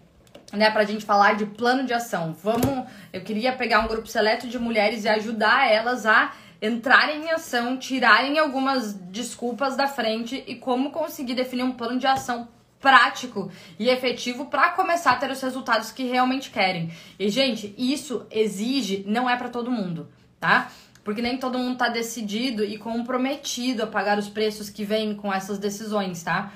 [0.51, 2.33] Né, pra gente falar de plano de ação.
[2.33, 7.29] Vamos, eu queria pegar um grupo seleto de mulheres e ajudar elas a entrarem em
[7.31, 12.47] ação, tirarem algumas desculpas da frente e como conseguir definir um plano de ação
[12.79, 16.91] prático e efetivo para começar a ter os resultados que realmente querem.
[17.17, 20.07] E gente, isso exige, não é para todo mundo,
[20.39, 20.71] tá?
[21.03, 25.33] Porque nem todo mundo tá decidido e comprometido a pagar os preços que vêm com
[25.33, 26.53] essas decisões, tá?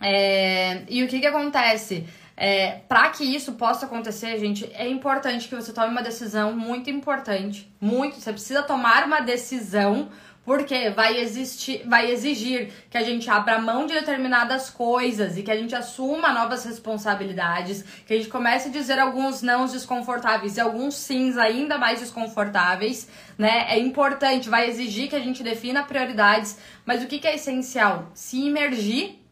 [0.00, 0.82] É...
[0.88, 2.06] E o que que acontece?
[2.36, 6.90] É, para que isso possa acontecer, gente, é importante que você tome uma decisão muito
[6.90, 8.18] importante, muito.
[8.20, 10.08] Você precisa tomar uma decisão
[10.44, 15.50] porque vai existir, vai exigir que a gente abra mão de determinadas coisas e que
[15.50, 20.60] a gente assuma novas responsabilidades, que a gente comece a dizer alguns nãos desconfortáveis e
[20.60, 23.66] alguns sims ainda mais desconfortáveis, né?
[23.68, 28.10] É importante, vai exigir que a gente defina prioridades, mas o que, que é essencial?
[28.14, 29.22] Se imergir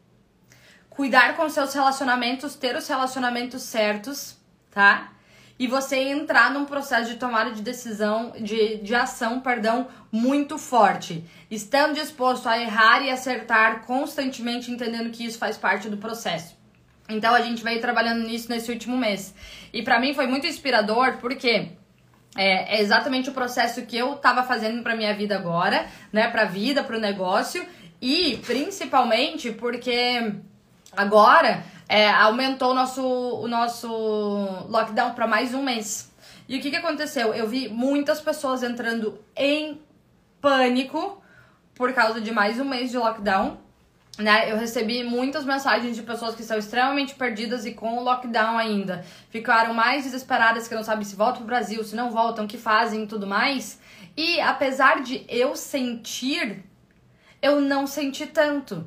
[0.91, 4.37] cuidar com seus relacionamentos, ter os relacionamentos certos,
[4.71, 5.11] tá?
[5.61, 11.23] E você entrar num processo de tomada de decisão, de, de ação, perdão, muito forte.
[11.51, 16.57] Estando disposto a errar e acertar constantemente, entendendo que isso faz parte do processo.
[17.11, 19.35] Então a gente veio trabalhando nisso nesse último mês.
[19.71, 21.73] E para mim foi muito inspirador, porque
[22.39, 26.31] é, é, exatamente o processo que eu tava fazendo pra minha vida agora, né?
[26.31, 27.63] Pra vida, pro negócio.
[28.01, 30.41] E principalmente porque
[30.97, 33.89] Agora, é, aumentou o nosso, o nosso
[34.69, 36.15] lockdown para mais um mês.
[36.49, 37.35] E o que, que aconteceu?
[37.35, 39.83] Eu vi muitas pessoas entrando em
[40.41, 41.21] pânico
[41.75, 43.59] por causa de mais um mês de lockdown.
[44.19, 44.53] Né?
[44.53, 49.05] Eu recebi muitas mensagens de pessoas que estão extremamente perdidas e com o lockdown ainda.
[49.29, 52.57] Ficaram mais desesperadas que não sabem se voltam pro Brasil, se não voltam, o que
[52.57, 53.81] fazem e tudo mais.
[54.17, 56.63] E apesar de eu sentir,
[57.43, 58.87] eu não senti tanto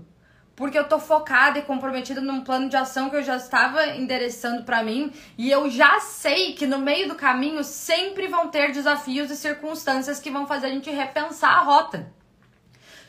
[0.55, 4.63] porque eu tô focada e comprometida num plano de ação que eu já estava endereçando
[4.63, 9.31] para mim e eu já sei que no meio do caminho sempre vão ter desafios
[9.31, 12.11] e circunstâncias que vão fazer a gente repensar a rota.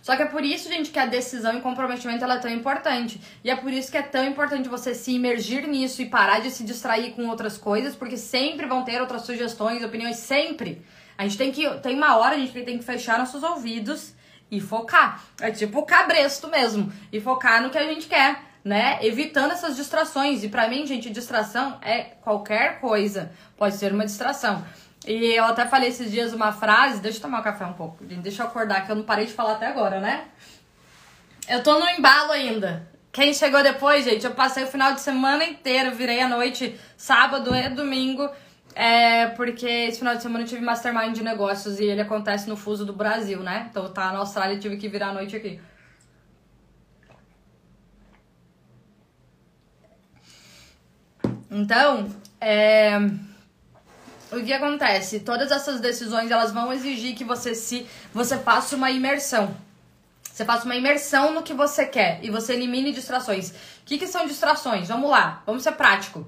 [0.01, 3.19] Só que é por isso, gente, que a decisão e comprometimento ela é tão importante.
[3.43, 6.51] E é por isso que é tão importante você se imergir nisso e parar de
[6.51, 10.85] se distrair com outras coisas, porque sempre vão ter outras sugestões, opiniões, sempre.
[11.17, 11.67] A gente tem que.
[11.79, 14.13] Tem uma hora, a gente tem que fechar nossos ouvidos
[14.51, 15.23] e focar.
[15.41, 16.93] É tipo o cabresto mesmo.
[17.13, 18.99] E focar no que a gente quer, né?
[19.03, 20.43] Evitando essas distrações.
[20.45, 23.33] E para mim, gente, distração é qualquer coisa.
[23.57, 24.65] Pode ser uma distração.
[25.07, 28.03] E eu até falei esses dias uma frase, deixa eu tomar um café um pouco,
[28.05, 30.25] deixa eu acordar, que eu não parei de falar até agora, né?
[31.47, 32.89] Eu tô no embalo ainda.
[33.13, 37.55] Quem chegou depois, gente, eu passei o final de semana inteiro, virei a noite, sábado
[37.55, 38.29] e domingo,
[38.75, 42.57] é, porque esse final de semana eu tive mastermind de negócios e ele acontece no
[42.57, 43.69] fuso do Brasil, né?
[43.71, 45.61] Então tá na Austrália e tive que virar a noite aqui.
[51.51, 52.09] Então,
[52.41, 52.99] é
[54.33, 55.21] o que acontece?
[55.21, 59.57] Todas essas decisões elas vão exigir que você se você faça uma imersão.
[60.23, 63.51] Você faça uma imersão no que você quer e você elimine distrações.
[63.51, 63.55] O
[63.85, 64.89] que, que são distrações?
[64.89, 66.27] Vamos lá, vamos ser prático.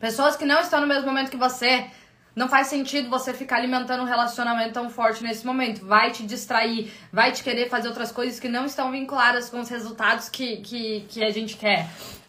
[0.00, 1.86] Pessoas que não estão no mesmo momento que você,
[2.34, 5.84] não faz sentido você ficar alimentando um relacionamento tão forte nesse momento.
[5.86, 9.68] Vai te distrair, vai te querer fazer outras coisas que não estão vinculadas com os
[9.68, 11.86] resultados que, que, que a gente quer.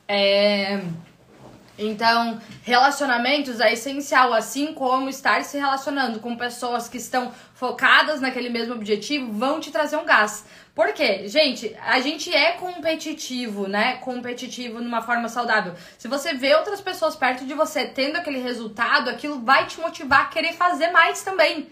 [0.07, 0.81] É
[1.77, 7.31] então, relacionamentos é essencial, assim como estar se relacionando com pessoas que estão
[7.61, 10.43] focadas naquele mesmo objetivo vão te trazer um gás.
[10.73, 11.27] Por quê?
[11.27, 13.97] Gente, a gente é competitivo, né?
[13.97, 15.75] Competitivo numa forma saudável.
[15.95, 20.21] Se você vê outras pessoas perto de você tendo aquele resultado, aquilo vai te motivar
[20.21, 21.69] a querer fazer mais também.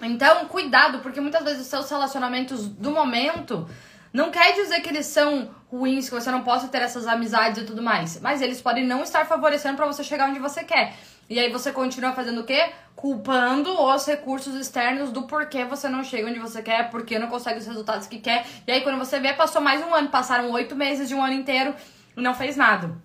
[0.00, 3.68] Então, cuidado, porque muitas vezes os seus relacionamentos do momento
[4.12, 7.66] não quer dizer que eles são ruins, que você não possa ter essas amizades e
[7.66, 8.20] tudo mais.
[8.20, 10.94] Mas eles podem não estar favorecendo para você chegar onde você quer.
[11.30, 12.72] E aí você continua fazendo o quê?
[12.96, 17.60] Culpando os recursos externos do porquê você não chega onde você quer, porque não consegue
[17.60, 18.44] os resultados que quer.
[18.66, 21.34] E aí quando você vê, passou mais um ano, passaram oito meses de um ano
[21.34, 21.72] inteiro
[22.16, 23.00] e não fez nada.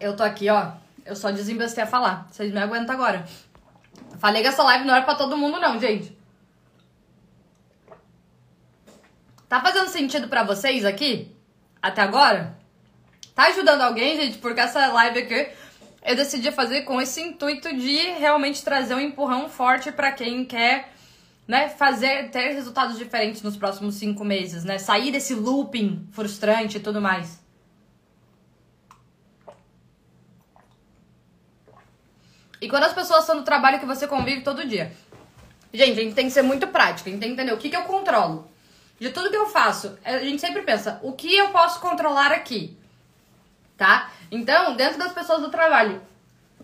[0.00, 0.72] Eu tô aqui, ó.
[1.04, 2.26] Eu só desembestei a falar.
[2.30, 3.26] Vocês me aguentam agora.
[4.18, 6.16] Falei que essa live não era pra todo mundo, não, gente.
[9.46, 11.36] Tá fazendo sentido para vocês aqui?
[11.82, 12.57] Até agora?
[13.38, 14.38] Tá ajudando alguém, gente?
[14.38, 15.48] Porque essa live aqui
[16.04, 20.92] eu decidi fazer com esse intuito de realmente trazer um empurrão forte para quem quer,
[21.46, 24.76] né, fazer, ter resultados diferentes nos próximos cinco meses, né?
[24.76, 27.40] Sair desse looping frustrante e tudo mais.
[32.60, 34.92] E quando as pessoas estão no trabalho que você convive todo dia.
[35.72, 37.70] Gente, a gente tem que ser muito prático, a gente tem que entender o que,
[37.70, 38.50] que eu controlo
[38.98, 42.76] de tudo que eu faço, a gente sempre pensa, o que eu posso controlar aqui?
[43.78, 44.10] Tá?
[44.30, 46.02] Então, dentro das pessoas do trabalho,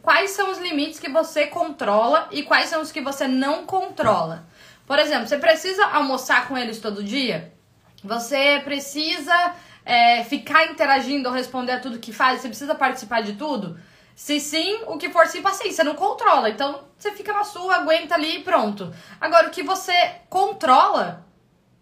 [0.03, 4.45] quais são os limites que você controla e quais são os que você não controla?
[4.85, 7.55] Por exemplo, você precisa almoçar com eles todo dia?
[8.03, 9.55] Você precisa
[9.85, 12.41] é, ficar interagindo ou responder a tudo que faz?
[12.41, 13.79] Você precisa participar de tudo?
[14.17, 16.51] Se sim, o que for sim, paciência, você não controla.
[16.51, 18.93] Então, você fica na sua, aguenta ali e pronto.
[19.21, 21.25] Agora, o que você controla,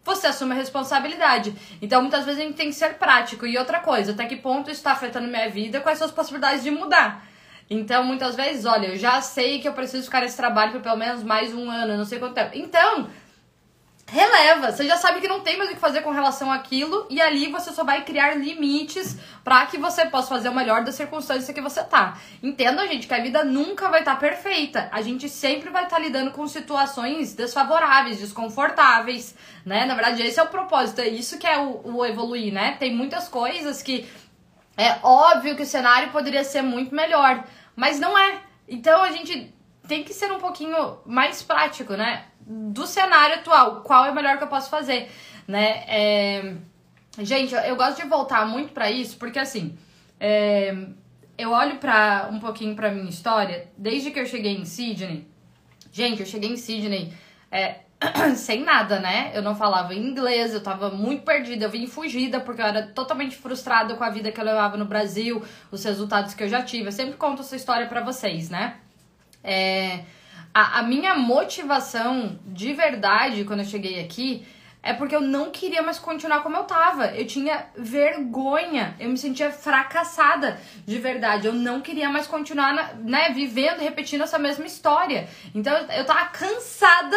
[0.05, 1.55] você assume a responsabilidade.
[1.81, 3.47] Então, muitas vezes a gente tem que ser prático.
[3.47, 6.63] E outra coisa, até que ponto isso está afetando minha vida, quais são as possibilidades
[6.63, 7.25] de mudar.
[7.71, 10.97] Então, muitas vezes, olha, eu já sei que eu preciso ficar nesse trabalho por pelo
[10.97, 12.51] menos mais um ano, não sei quanto tempo.
[12.55, 13.09] Então,
[14.13, 14.71] releva.
[14.71, 17.49] Você já sabe que não tem mais o que fazer com relação àquilo e ali
[17.51, 21.63] você só vai criar limites para que você possa fazer o melhor da circunstância que
[21.63, 22.19] você tá.
[22.43, 24.91] Entenda, gente, que a vida nunca vai estar tá perfeita.
[24.93, 29.35] A gente sempre vai estar tá lidando com situações desfavoráveis, desconfortáveis,
[29.65, 29.87] né?
[29.87, 32.77] Na verdade, esse é o propósito, é isso que é o, o evoluir, né?
[32.79, 34.07] Tem muitas coisas que
[34.77, 37.45] é óbvio que o cenário poderia ser muito melhor,
[37.75, 38.43] mas não é.
[38.69, 39.55] Então a gente
[39.89, 42.27] tem que ser um pouquinho mais prático, né?
[42.47, 45.11] Do cenário atual, qual é o melhor que eu posso fazer,
[45.47, 45.85] né?
[45.87, 46.55] É...
[47.19, 49.77] Gente, eu gosto de voltar muito para isso, porque assim,
[50.19, 50.75] é...
[51.39, 55.27] eu olho para um pouquinho para minha história, desde que eu cheguei em Sydney.
[55.93, 57.13] Gente, eu cheguei em Sydney
[57.51, 57.81] é...
[58.35, 59.31] sem nada, né?
[59.33, 63.37] Eu não falava inglês, eu tava muito perdida, eu vim fugida porque eu era totalmente
[63.37, 65.41] frustrada com a vida que eu levava no Brasil,
[65.71, 66.89] os resultados que eu já tive.
[66.89, 68.79] Eu sempre conto essa história para vocês, né?
[69.45, 70.05] É
[70.55, 74.47] a, a minha motivação de verdade quando eu cheguei aqui
[74.83, 77.07] é porque eu não queria mais continuar como eu tava.
[77.15, 81.47] Eu tinha vergonha, eu me sentia fracassada de verdade.
[81.47, 85.29] Eu não queria mais continuar, né, vivendo, repetindo essa mesma história.
[85.55, 87.17] Então eu tava cansada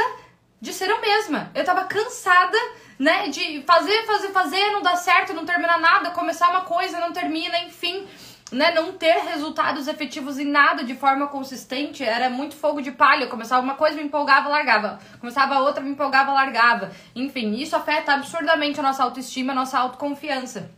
[0.62, 1.50] de ser eu mesma.
[1.56, 2.58] Eu tava cansada,
[3.00, 7.12] né, de fazer, fazer, fazer, não dar certo, não terminar nada, começar uma coisa, não
[7.12, 8.06] termina, enfim
[8.52, 13.24] né, não ter resultados efetivos em nada de forma consistente, era muito fogo de palha.
[13.24, 15.00] Eu começava uma coisa, me empolgava, largava.
[15.20, 16.92] Começava outra, me empolgava, largava.
[17.16, 20.70] Enfim, isso afeta absurdamente a nossa autoestima, a nossa autoconfiança.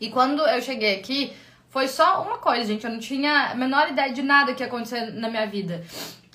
[0.00, 1.32] E quando eu cheguei aqui,
[1.68, 2.84] foi só uma coisa, gente.
[2.84, 5.84] Eu não tinha a menor ideia de nada que ia acontecer na minha vida.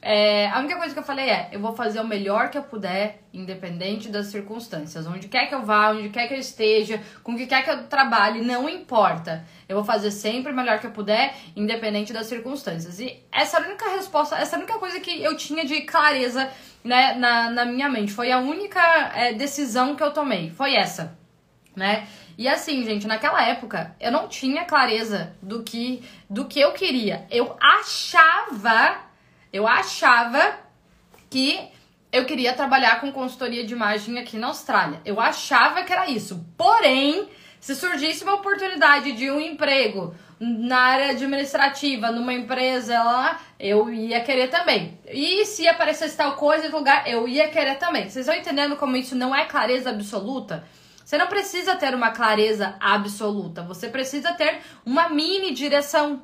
[0.09, 2.63] É, a única coisa que eu falei é: eu vou fazer o melhor que eu
[2.63, 5.05] puder, independente das circunstâncias.
[5.05, 7.69] Onde quer que eu vá, onde quer que eu esteja, com o que quer que
[7.69, 9.45] eu trabalhe, não importa.
[9.67, 13.01] Eu vou fazer sempre o melhor que eu puder, independente das circunstâncias.
[13.01, 15.81] E essa é a única resposta, essa é a única coisa que eu tinha de
[15.81, 16.49] clareza
[16.85, 18.13] né, na, na minha mente.
[18.13, 18.79] Foi a única
[19.13, 20.51] é, decisão que eu tomei.
[20.51, 21.17] Foi essa,
[21.75, 22.07] né?
[22.37, 27.25] E assim, gente, naquela época eu não tinha clareza do que do que eu queria.
[27.29, 29.06] Eu achava
[29.51, 30.59] eu achava
[31.29, 31.59] que
[32.11, 35.01] eu queria trabalhar com consultoria de imagem aqui na Austrália.
[35.03, 36.45] Eu achava que era isso.
[36.57, 37.29] Porém,
[37.59, 44.21] se surgisse uma oportunidade de um emprego na área administrativa, numa empresa lá, eu ia
[44.21, 44.99] querer também.
[45.07, 48.03] E se aparecesse tal coisa em lugar, eu ia querer também.
[48.03, 50.63] Vocês estão entendendo como isso não é clareza absoluta?
[51.03, 56.21] Você não precisa ter uma clareza absoluta, você precisa ter uma mini direção.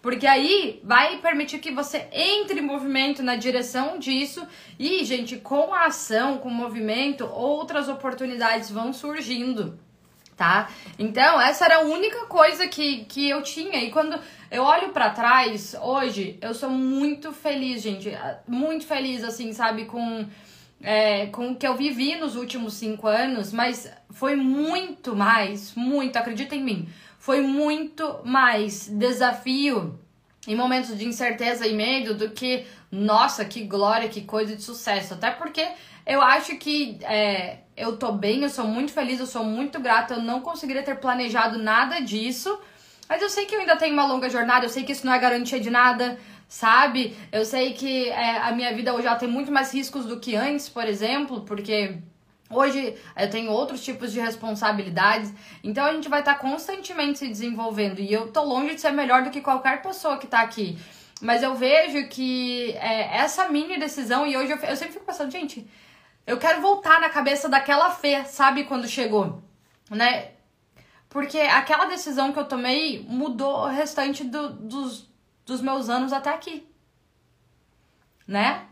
[0.00, 4.46] Porque aí vai permitir que você entre em movimento na direção disso
[4.78, 9.76] e, gente, com a ação, com o movimento, outras oportunidades vão surgindo,
[10.36, 10.70] tá?
[10.98, 13.82] Então, essa era a única coisa que, que eu tinha.
[13.82, 14.18] E quando
[14.52, 18.12] eu olho para trás, hoje, eu sou muito feliz, gente.
[18.46, 20.24] Muito feliz, assim, sabe, com,
[20.80, 26.16] é, com o que eu vivi nos últimos cinco anos, mas foi muito mais, muito,
[26.16, 26.88] acredita em mim
[27.28, 30.00] foi muito mais desafio
[30.46, 35.12] em momentos de incerteza e medo do que, nossa, que glória, que coisa de sucesso.
[35.12, 35.62] Até porque
[36.06, 40.14] eu acho que é, eu tô bem, eu sou muito feliz, eu sou muito grata,
[40.14, 42.58] eu não conseguiria ter planejado nada disso.
[43.06, 45.12] Mas eu sei que eu ainda tenho uma longa jornada, eu sei que isso não
[45.12, 46.18] é garantia de nada,
[46.48, 47.14] sabe?
[47.30, 50.34] Eu sei que é, a minha vida hoje ela tem muito mais riscos do que
[50.34, 51.98] antes, por exemplo, porque
[52.50, 55.32] Hoje eu tenho outros tipos de responsabilidades,
[55.62, 58.90] então a gente vai estar tá constantemente se desenvolvendo e eu tô longe de ser
[58.90, 60.78] melhor do que qualquer pessoa que tá aqui.
[61.20, 65.30] Mas eu vejo que é, essa mini decisão, e hoje eu, eu sempre fico pensando,
[65.30, 65.68] gente,
[66.26, 69.42] eu quero voltar na cabeça daquela Fê, sabe, quando chegou,
[69.90, 70.30] né?
[71.08, 75.10] Porque aquela decisão que eu tomei mudou o restante do, dos,
[75.44, 76.66] dos meus anos até aqui,
[78.26, 78.67] né?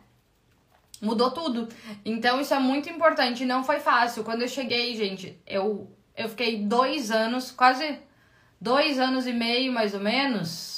[1.01, 1.69] Mudou tudo.
[2.05, 3.45] Então isso é muito importante.
[3.45, 4.25] Não foi fácil.
[4.25, 7.99] Quando eu cheguei, gente, eu, eu fiquei dois anos, quase
[8.61, 10.77] dois anos e meio mais ou menos.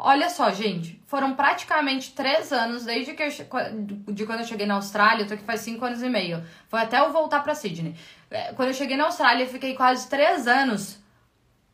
[0.00, 3.28] Olha só, gente, foram praticamente três anos desde que eu,
[4.12, 6.44] de quando eu cheguei na Austrália, eu tô aqui faz cinco anos e meio.
[6.68, 7.96] Foi até eu voltar para Sydney.
[8.30, 11.00] É, quando eu cheguei na Austrália, eu fiquei quase três anos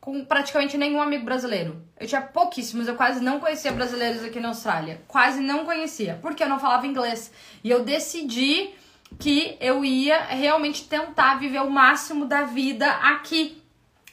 [0.05, 1.83] com praticamente nenhum amigo brasileiro.
[1.99, 5.01] Eu tinha pouquíssimos, eu quase não conhecia brasileiros aqui na Austrália.
[5.07, 7.31] Quase não conhecia, porque eu não falava inglês.
[7.63, 8.69] E eu decidi
[9.17, 13.59] que eu ia realmente tentar viver o máximo da vida aqui.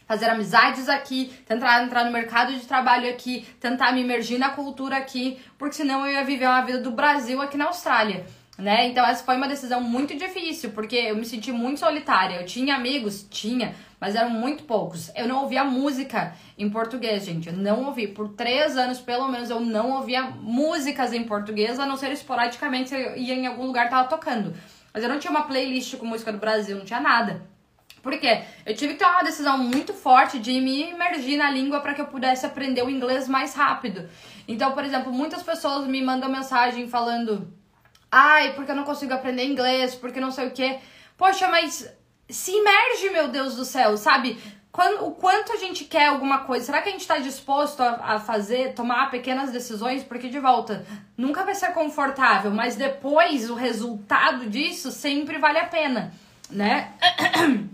[0.07, 4.97] Fazer amizades aqui, tentar entrar no mercado de trabalho aqui, tentar me imergir na cultura
[4.97, 8.25] aqui, porque senão eu ia viver uma vida do Brasil aqui na Austrália
[8.59, 8.89] né?
[8.89, 12.37] Então essa foi uma decisão muito difícil, porque eu me senti muito solitária.
[12.37, 15.13] Eu tinha amigos, tinha, mas eram muito poucos.
[15.15, 17.49] Eu não ouvia música em português, gente.
[17.49, 18.09] Eu não ouvi.
[18.09, 22.93] Por três anos, pelo menos, eu não ouvia músicas em português, a não ser esporadicamente
[22.93, 24.53] eu ia em algum lugar tava tocando.
[24.93, 27.47] Mas eu não tinha uma playlist com música do Brasil, não tinha nada.
[28.03, 28.43] Por quê?
[28.67, 32.01] Eu tive que tomar uma decisão muito forte de me imergir na língua para que
[32.01, 34.09] eu pudesse aprender o inglês mais rápido.
[34.49, 37.55] Então, por exemplo, muitas pessoas me mandam mensagem falando
[38.11, 40.81] Ai, porque eu não consigo aprender inglês, porque não sei o quê.
[41.17, 41.89] Poxa, mas
[42.33, 44.39] se imerge, meu Deus do céu, sabe?
[44.73, 48.15] Quando, o quanto a gente quer alguma coisa, será que a gente está disposto a,
[48.15, 50.03] a, fazer, tomar pequenas decisões?
[50.03, 55.67] Porque, de volta, nunca vai ser confortável, mas depois o resultado disso sempre vale a
[55.67, 56.13] pena,
[56.51, 56.93] né?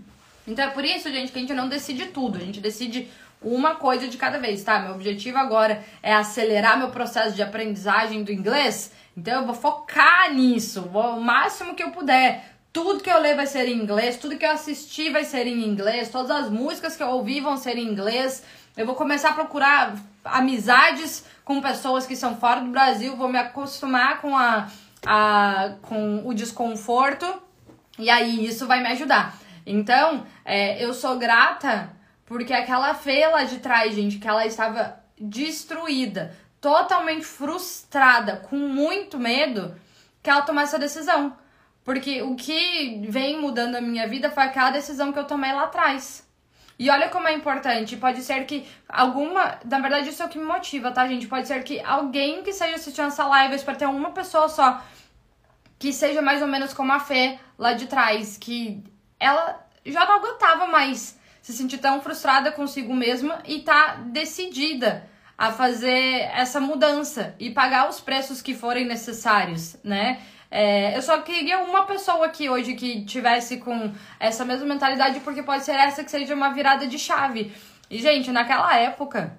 [0.47, 3.07] Então é por isso, gente, que a gente não decide tudo, a gente decide
[3.39, 4.79] uma coisa de cada vez, tá?
[4.79, 10.33] Meu objetivo agora é acelerar meu processo de aprendizagem do inglês então eu vou focar
[10.33, 12.48] nisso, vou, o máximo que eu puder.
[12.71, 15.67] Tudo que eu ler vai ser em inglês, tudo que eu assistir vai ser em
[15.67, 18.43] inglês, todas as músicas que eu ouvir vão ser em inglês.
[18.77, 23.39] Eu vou começar a procurar amizades com pessoas que são fora do Brasil, vou me
[23.39, 24.67] acostumar com a,
[25.05, 27.25] a com o desconforto
[27.97, 29.35] e aí isso vai me ajudar.
[29.65, 31.89] Então, é, eu sou grata
[32.25, 39.17] porque aquela feia lá de trás, gente, que ela estava destruída totalmente frustrada, com muito
[39.17, 39.75] medo,
[40.21, 41.35] que ela tomar essa decisão.
[41.89, 45.63] Porque o que vem mudando a minha vida foi aquela decisão que eu tomei lá
[45.63, 46.23] atrás.
[46.77, 47.97] E olha como é importante.
[47.97, 49.57] Pode ser que alguma.
[49.65, 51.25] Na verdade, isso é o que me motiva, tá, gente?
[51.25, 54.79] Pode ser que alguém que esteja assistindo essa live, espero ter uma pessoa só,
[55.79, 58.83] que seja mais ou menos como a Fê lá de trás, que
[59.19, 65.51] ela já não aguentava mais se sentir tão frustrada consigo mesma e tá decidida a
[65.51, 70.21] fazer essa mudança e pagar os preços que forem necessários, né?
[70.51, 75.43] É, eu só queria uma pessoa aqui hoje que tivesse com essa mesma mentalidade, porque
[75.43, 77.51] pode ser essa que seja uma virada de chave.
[77.89, 79.37] E, gente, naquela época,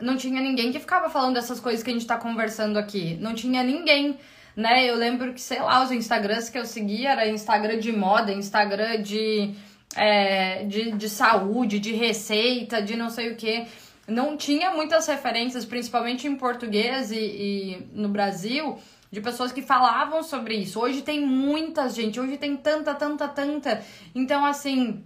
[0.00, 3.16] não tinha ninguém que ficava falando dessas coisas que a gente tá conversando aqui.
[3.20, 4.16] Não tinha ninguém,
[4.54, 4.88] né?
[4.88, 9.02] Eu lembro que, sei lá, os Instagrams que eu seguia era Instagram de moda, Instagram
[9.02, 9.54] de,
[9.96, 13.66] é, de, de saúde, de receita, de não sei o que.
[14.06, 18.78] Não tinha muitas referências, principalmente em português e, e no Brasil
[19.10, 20.80] de pessoas que falavam sobre isso.
[20.80, 23.82] Hoje tem muita gente, hoje tem tanta, tanta, tanta.
[24.14, 25.04] Então, assim,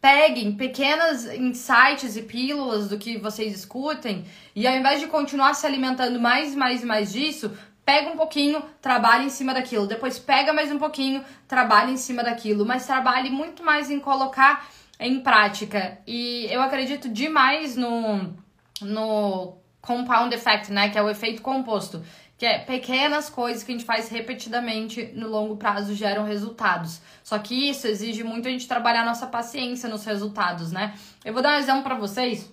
[0.00, 4.24] peguem pequenas insights e pílulas do que vocês escutem
[4.54, 7.50] e ao invés de continuar se alimentando mais, mais e mais disso,
[7.84, 9.86] pega um pouquinho, trabalha em cima daquilo.
[9.86, 12.66] Depois pega mais um pouquinho, trabalha em cima daquilo.
[12.66, 14.68] Mas trabalhe muito mais em colocar
[14.98, 15.98] em prática.
[16.06, 18.34] E eu acredito demais no,
[18.82, 20.88] no compound effect, né?
[20.90, 22.02] Que é o efeito composto
[22.38, 27.00] que é pequenas coisas que a gente faz repetidamente no longo prazo geram resultados.
[27.24, 30.94] Só que isso exige muito a gente trabalhar nossa paciência nos resultados, né?
[31.24, 32.50] Eu vou dar um exemplo para vocês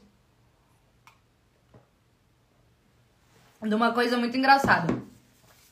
[3.62, 4.94] de uma coisa muito engraçada.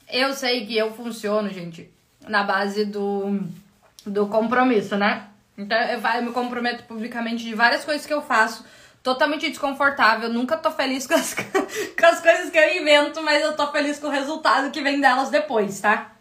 [0.10, 1.90] Eu sei que eu funciono, gente,
[2.28, 3.40] na base do,
[4.06, 5.28] do compromisso, né?
[5.58, 8.66] Então eu, eu me comprometo publicamente de várias coisas que eu faço
[9.04, 10.30] totalmente desconfortável.
[10.30, 11.34] Nunca tô feliz com as,
[11.98, 15.00] com as coisas que eu invento, mas eu tô feliz com o resultado que vem
[15.00, 16.12] delas depois, tá?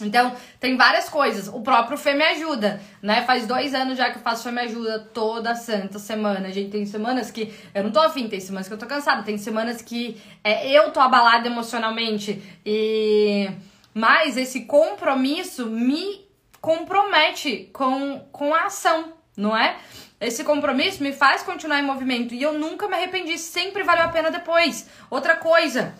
[0.00, 1.48] Então, tem várias coisas.
[1.48, 3.22] O próprio Fê Me Ajuda, né?
[3.24, 6.52] Faz dois anos já que eu faço Fê Me Ajuda toda santa semana.
[6.52, 9.36] Gente, tem semanas que eu não tô afim, tem semanas que eu tô cansada, tem
[9.36, 12.40] semanas que é, eu tô abalada emocionalmente.
[12.64, 13.50] E...
[13.92, 16.28] Mas esse compromisso me
[16.60, 19.76] compromete com, com a ação, não é?
[20.20, 24.08] Esse compromisso me faz continuar em movimento e eu nunca me arrependi, sempre valeu a
[24.08, 24.88] pena depois.
[25.08, 25.94] Outra coisa,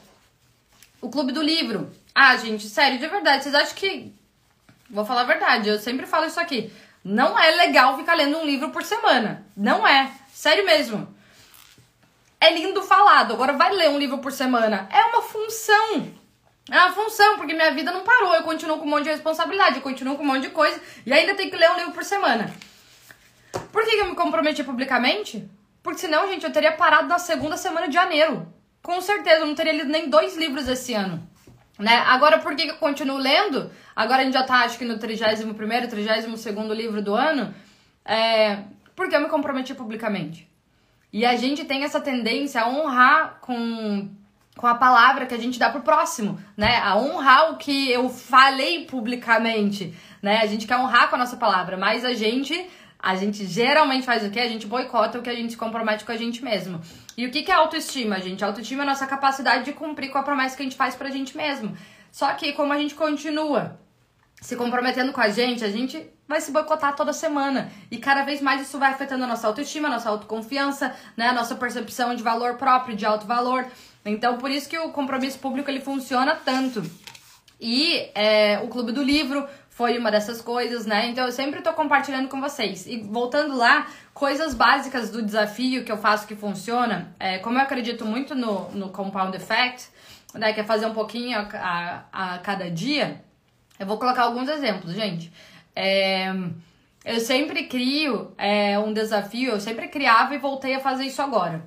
[1.01, 1.91] o clube do livro.
[2.14, 4.12] Ah, gente, sério, de verdade, vocês acham que.
[4.91, 6.73] Vou falar a verdade, eu sempre falo isso aqui.
[7.05, 9.47] Não é legal ficar lendo um livro por semana.
[9.57, 10.11] Não é.
[10.33, 11.14] Sério mesmo.
[12.41, 13.35] É lindo falado.
[13.35, 14.89] Agora vai ler um livro por semana.
[14.93, 16.12] É uma função.
[16.71, 18.35] É uma função, porque minha vida não parou.
[18.35, 21.12] Eu continuo com um monte de responsabilidade, eu continuo com um monte de coisa e
[21.12, 22.53] ainda tenho que ler um livro por semana.
[23.73, 25.49] Por que eu me comprometi publicamente?
[25.83, 28.47] Porque senão, gente, eu teria parado na segunda semana de janeiro.
[28.83, 31.27] Com certeza, eu não teria lido nem dois livros esse ano.
[31.79, 31.97] Né?
[32.07, 33.71] Agora, por que eu continuo lendo?
[33.95, 37.55] Agora a gente já tá, acho que no 31 primeiro, 32 segundo livro do ano.
[38.05, 38.59] É...
[38.97, 40.51] Porque eu me comprometi publicamente.
[41.13, 44.11] E a gente tem essa tendência a honrar com,
[44.57, 46.79] com a palavra que a gente dá pro próximo, né?
[46.79, 50.41] A honrar o que eu falei publicamente, né?
[50.43, 52.69] A gente quer honrar com a nossa palavra, mas a gente
[52.99, 54.41] a gente geralmente faz o quê?
[54.41, 56.81] A gente boicota o que a gente se compromete com a gente mesmo.
[57.17, 58.45] E o que, que é autoestima, gente?
[58.45, 61.11] Autoestima é a nossa capacidade de cumprir com a promessa que a gente faz pra
[61.11, 61.77] gente mesmo.
[62.11, 63.79] Só que como a gente continua
[64.41, 67.71] se comprometendo com a gente, a gente vai se boicotar toda semana.
[67.91, 71.29] E cada vez mais isso vai afetando a nossa autoestima, a nossa autoconfiança, né?
[71.29, 73.67] A nossa percepção de valor próprio, de alto valor.
[74.05, 76.83] Então, por isso que o compromisso público ele funciona tanto.
[77.61, 79.47] E é, o Clube do Livro
[79.79, 81.07] foi uma dessas coisas, né?
[81.07, 82.85] Então eu sempre tô compartilhando com vocês.
[82.85, 87.62] E voltando lá, coisas básicas do desafio que eu faço que funciona, é, como eu
[87.62, 89.89] acredito muito no, no compound effect,
[90.35, 90.53] né?
[90.53, 93.22] Que é fazer um pouquinho a, a, a cada dia,
[93.79, 95.33] eu vou colocar alguns exemplos, gente.
[95.76, 96.35] É,
[97.05, 101.64] eu sempre crio é, um desafio, eu sempre criava e voltei a fazer isso agora.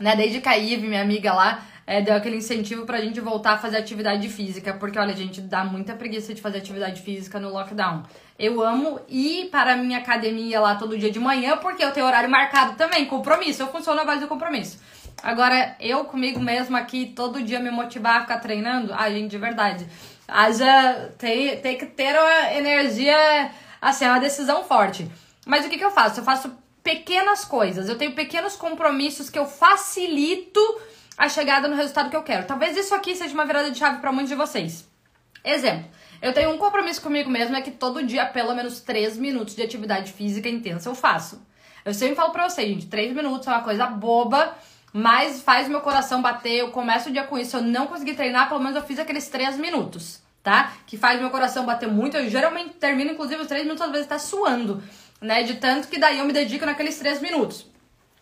[0.00, 0.16] Né?
[0.16, 3.58] Desde que a Ive, minha amiga lá, é, deu aquele incentivo pra gente voltar a
[3.58, 8.02] fazer atividade física, porque olha, gente, dá muita preguiça de fazer atividade física no lockdown.
[8.38, 12.06] Eu amo ir para a minha academia lá todo dia de manhã, porque eu tenho
[12.06, 13.62] horário marcado também, compromisso.
[13.62, 14.80] Eu funciono na base do compromisso.
[15.22, 19.38] Agora, eu comigo mesmo aqui, todo dia me motivar a ficar treinando, a gente, de
[19.38, 19.86] verdade.
[20.26, 25.08] Haja, tem, tem que ter uma energia, assim, é uma decisão forte.
[25.46, 26.20] Mas o que, que eu faço?
[26.20, 26.50] Eu faço
[26.82, 30.60] pequenas coisas, eu tenho pequenos compromissos que eu facilito
[31.16, 32.46] a chegada no resultado que eu quero.
[32.46, 34.88] Talvez isso aqui seja uma virada de chave para muitos de vocês.
[35.44, 35.84] Exemplo,
[36.22, 39.62] eu tenho um compromisso comigo mesmo, é que todo dia, pelo menos 3 minutos de
[39.62, 41.40] atividade física intensa eu faço.
[41.84, 44.56] Eu sempre falo pra vocês, gente, 3 minutos é uma coisa boba,
[44.90, 46.60] mas faz meu coração bater.
[46.60, 47.58] Eu começo o dia com isso.
[47.58, 50.72] Eu não consegui treinar, pelo menos eu fiz aqueles 3 minutos, tá?
[50.86, 52.16] Que faz meu coração bater muito.
[52.16, 54.82] Eu geralmente termino, inclusive, os 3 minutos, às vezes tá suando,
[55.20, 55.42] né?
[55.42, 57.66] De tanto que daí eu me dedico naqueles 3 minutos.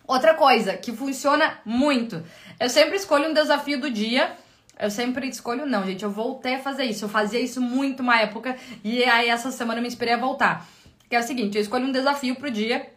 [0.05, 2.24] Outra coisa que funciona muito.
[2.63, 4.37] Eu sempre escolho um desafio do dia.
[4.79, 6.05] Eu sempre escolho, não, gente.
[6.05, 7.05] Eu voltei a fazer isso.
[7.05, 8.57] Eu fazia isso muito uma época.
[8.85, 10.65] E aí essa semana eu me inspirei a voltar.
[11.11, 12.89] Que é o seguinte: eu escolho um desafio pro dia.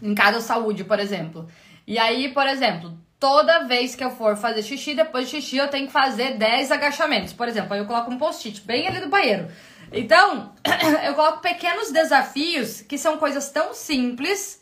[0.00, 1.48] em cada saúde, por exemplo.
[1.88, 5.66] E aí, por exemplo, toda vez que eu for fazer xixi, depois de xixi eu
[5.66, 7.32] tenho que fazer 10 agachamentos.
[7.32, 9.48] Por exemplo, aí eu coloco um post-it bem ali do banheiro.
[9.92, 10.52] Então,
[11.04, 14.59] eu coloco pequenos desafios que são coisas tão simples,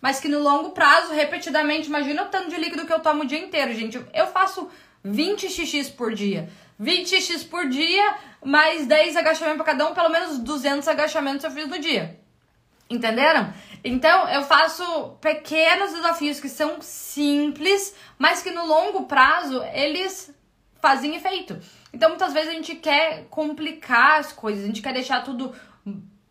[0.00, 3.26] mas que no longo prazo, repetidamente, imagina o tanto de líquido que eu tomo o
[3.26, 4.02] dia inteiro, gente.
[4.14, 4.68] Eu faço
[5.04, 6.48] 20 xixis por dia.
[6.78, 11.50] 20 xixis por dia, mais 10 agachamentos para cada um, pelo menos 200 agachamentos eu
[11.50, 12.18] fiz no dia.
[12.88, 13.52] Entenderam?
[13.84, 20.34] Então, eu faço pequenos desafios que são simples, mas que no longo prazo eles
[20.80, 21.58] fazem efeito.
[21.92, 25.54] Então, muitas vezes a gente quer complicar as coisas, a gente quer deixar tudo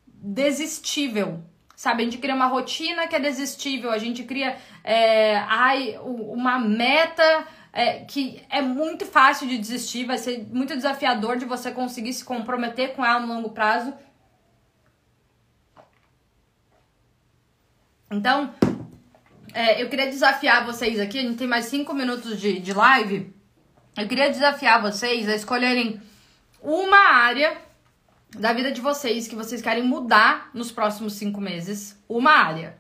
[0.06, 1.44] desistível.
[1.80, 6.60] Sabe, a gente cria uma rotina que é desistível, a gente cria é, ai, uma
[6.60, 12.12] meta é, que é muito fácil de desistir, vai ser muito desafiador de você conseguir
[12.12, 13.94] se comprometer com ela no longo prazo.
[18.12, 18.54] Então,
[19.54, 23.34] é, eu queria desafiar vocês aqui, a gente tem mais cinco minutos de, de live.
[23.96, 26.02] Eu queria desafiar vocês a escolherem
[26.62, 27.69] uma área
[28.38, 31.98] da vida de vocês que vocês querem mudar nos próximos cinco meses.
[32.08, 32.78] Uma área.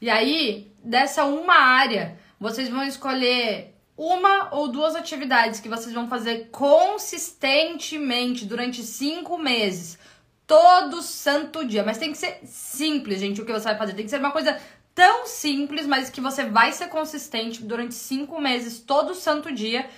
[0.00, 6.08] E aí, dessa uma área, vocês vão escolher uma ou duas atividades que vocês vão
[6.08, 9.98] fazer consistentemente durante cinco meses,
[10.46, 11.82] todo santo dia.
[11.82, 13.94] Mas tem que ser simples, gente, o que você vai fazer.
[13.94, 14.56] Tem que ser uma coisa
[14.94, 19.88] tão simples, mas que você vai ser consistente durante cinco meses, todo santo dia.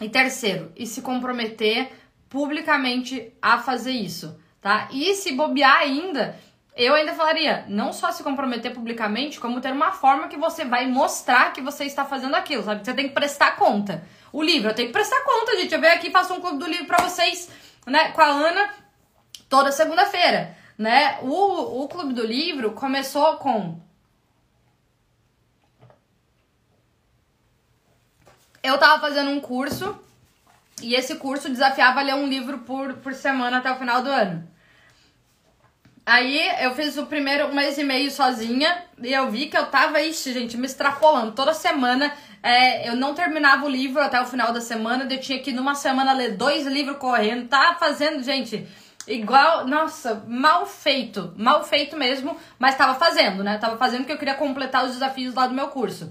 [0.00, 1.90] E terceiro, e se comprometer
[2.28, 4.88] publicamente a fazer isso, tá?
[4.92, 6.38] E se bobear ainda,
[6.76, 10.86] eu ainda falaria, não só se comprometer publicamente, como ter uma forma que você vai
[10.86, 12.84] mostrar que você está fazendo aquilo, sabe?
[12.84, 14.04] Você tem que prestar conta.
[14.32, 15.74] O livro, eu tenho que prestar conta, gente.
[15.74, 17.50] Eu venho aqui e faço um clube do livro para vocês,
[17.86, 18.74] né, com a Ana,
[19.48, 21.18] toda segunda-feira, né?
[21.22, 23.80] O, o clube do livro começou com
[28.62, 29.98] eu tava fazendo um curso
[30.82, 34.10] e esse curso desafiava a ler um livro por, por semana até o final do
[34.10, 34.48] ano.
[36.04, 40.00] Aí eu fiz o primeiro mês e meio sozinha e eu vi que eu tava,
[40.00, 41.32] ixi, gente, me extrapolando.
[41.32, 42.10] Toda semana
[42.42, 45.74] é, eu não terminava o livro até o final da semana, eu tinha que numa
[45.74, 47.46] semana ler dois livros correndo.
[47.48, 48.66] Tá fazendo, gente,
[49.06, 53.58] igual, nossa, mal feito, mal feito mesmo, mas tava fazendo, né?
[53.58, 56.10] Tava fazendo porque eu queria completar os desafios lá do meu curso.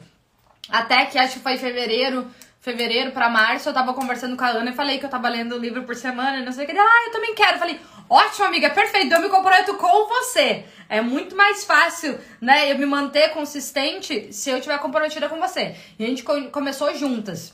[0.70, 2.30] Até que acho que foi em fevereiro,
[2.68, 5.56] fevereiro para março, eu tava conversando com a Ana e falei que eu tava lendo
[5.56, 6.78] o livro por semana, não sei o que.
[6.78, 7.58] Ah, eu também quero.
[7.58, 9.14] Falei, Ótimo, amiga, perfeito.
[9.14, 10.66] Eu me comprometo com você.
[10.88, 15.76] É muito mais fácil, né, eu me manter consistente se eu estiver comprometida com você.
[16.00, 17.54] E a gente começou juntas.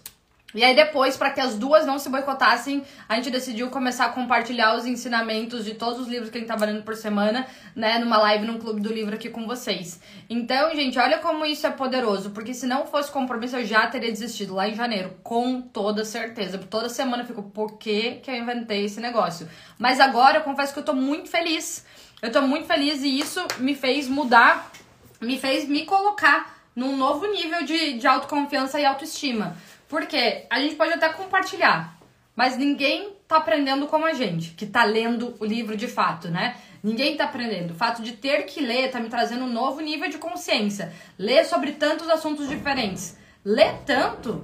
[0.54, 4.10] E aí depois, para que as duas não se boicotassem, a gente decidiu começar a
[4.10, 7.98] compartilhar os ensinamentos de todos os livros que a gente tá lendo por semana, né,
[7.98, 10.00] numa live no Clube do Livro aqui com vocês.
[10.30, 14.12] Então, gente, olha como isso é poderoso, porque se não fosse compromisso, eu já teria
[14.12, 16.58] desistido lá em janeiro, com toda certeza.
[16.58, 19.50] Toda semana eu fico, por que, que eu inventei esse negócio?
[19.78, 21.86] Mas agora eu confesso que eu tô muito feliz.
[22.22, 24.72] Eu tô muito feliz e isso me fez mudar,
[25.20, 29.56] me fez me colocar num novo nível de, de autoconfiança e autoestima.
[29.94, 32.00] Porque a gente pode até compartilhar,
[32.36, 36.58] mas ninguém tá aprendendo como a gente, que tá lendo o livro de fato, né?
[36.82, 37.76] Ninguém tá aprendendo.
[37.76, 40.92] O fato de ter que ler tá me trazendo um novo nível de consciência.
[41.16, 43.16] Ler sobre tantos assuntos diferentes.
[43.46, 44.44] Ler tanto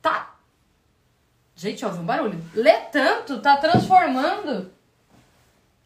[0.00, 0.34] tá.
[1.54, 2.42] Gente, ouve um barulho.
[2.54, 4.72] Ler tanto tá transformando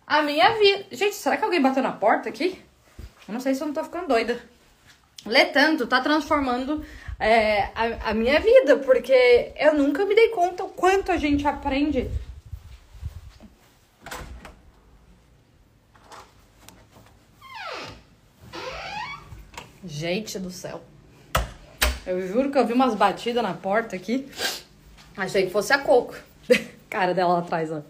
[0.07, 0.85] a minha vida.
[0.93, 2.63] Gente, será que alguém bateu na porta aqui?
[3.27, 4.41] Eu não sei se eu não tô ficando doida.
[5.27, 6.85] Ler tanto tá transformando
[7.21, 11.47] é, a, a minha vida, porque eu nunca me dei conta o quanto a gente
[11.47, 12.11] aprende.
[19.85, 20.83] Gente do céu.
[22.07, 24.27] Eu juro que eu vi umas batidas na porta aqui.
[25.15, 26.15] Achei que fosse a Coco.
[26.89, 27.83] Cara dela lá atrás, ó.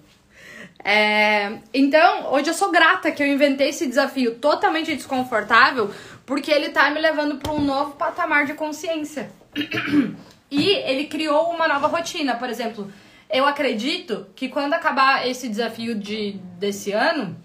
[0.82, 5.90] É, então, hoje eu sou grata que eu inventei esse desafio totalmente desconfortável,
[6.30, 9.32] porque ele tá me levando para um novo patamar de consciência.
[10.48, 12.88] e ele criou uma nova rotina, por exemplo.
[13.28, 17.36] Eu acredito que quando acabar esse desafio de, desse ano,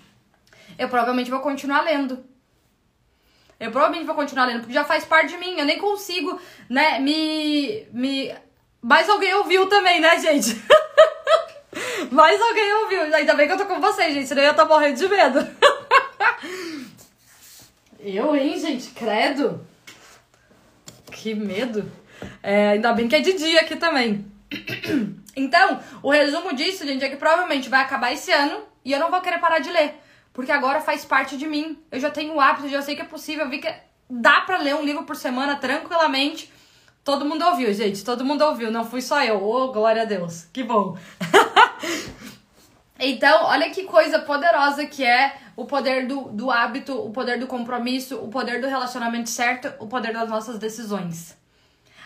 [0.77, 2.23] eu provavelmente vou continuar lendo.
[3.59, 5.57] Eu provavelmente vou continuar lendo, porque já faz parte de mim.
[5.57, 7.87] Eu nem consigo, né, me.
[7.91, 8.35] me...
[8.79, 10.61] Mas alguém ouviu também, né, gente?
[12.11, 13.15] Mas alguém ouviu.
[13.15, 14.27] Ainda bem que eu tô com vocês, gente.
[14.27, 15.39] Senão eu ia estar morrendo de medo.
[18.05, 18.89] eu, hein, gente?
[18.91, 19.65] Credo.
[21.11, 21.91] Que medo.
[22.43, 24.25] É, ainda bem que é de dia aqui também.
[25.37, 29.11] Então, o resumo disso, gente, é que provavelmente vai acabar esse ano e eu não
[29.11, 29.95] vou querer parar de ler.
[30.31, 31.77] Porque agora faz parte de mim.
[31.91, 33.67] Eu já tenho o hábito, já sei que é possível, eu vi que
[34.09, 36.49] dá para ler um livro por semana tranquilamente.
[37.03, 38.01] Todo mundo ouviu, gente.
[38.03, 38.71] Todo mundo ouviu.
[38.71, 39.43] Não fui só eu.
[39.43, 40.45] Oh, glória a Deus.
[40.53, 40.97] Que bom.
[42.99, 47.47] então, olha que coisa poderosa que é o poder do, do hábito, o poder do
[47.47, 51.37] compromisso, o poder do relacionamento certo, o poder das nossas decisões.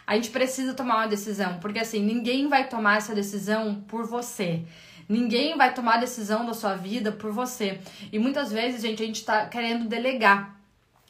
[0.06, 4.64] A gente precisa tomar uma decisão, porque assim, ninguém vai tomar essa decisão por você.
[5.08, 7.80] Ninguém vai tomar a decisão da sua vida por você.
[8.12, 10.60] E muitas vezes, gente, a gente tá querendo delegar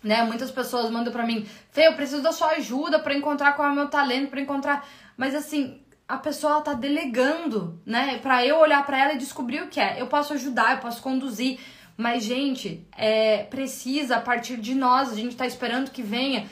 [0.03, 0.23] né?
[0.23, 3.71] Muitas pessoas mandam para mim, Fê, eu preciso da sua ajuda para encontrar qual é
[3.71, 4.87] o meu talento, para encontrar.
[5.17, 8.17] Mas assim, a pessoa tá delegando, né?
[8.17, 10.01] Para eu olhar para ela e descobrir o que é.
[10.01, 11.59] Eu posso ajudar, eu posso conduzir,
[11.95, 15.11] mas gente, é precisa a partir de nós.
[15.11, 16.47] A gente tá esperando que venha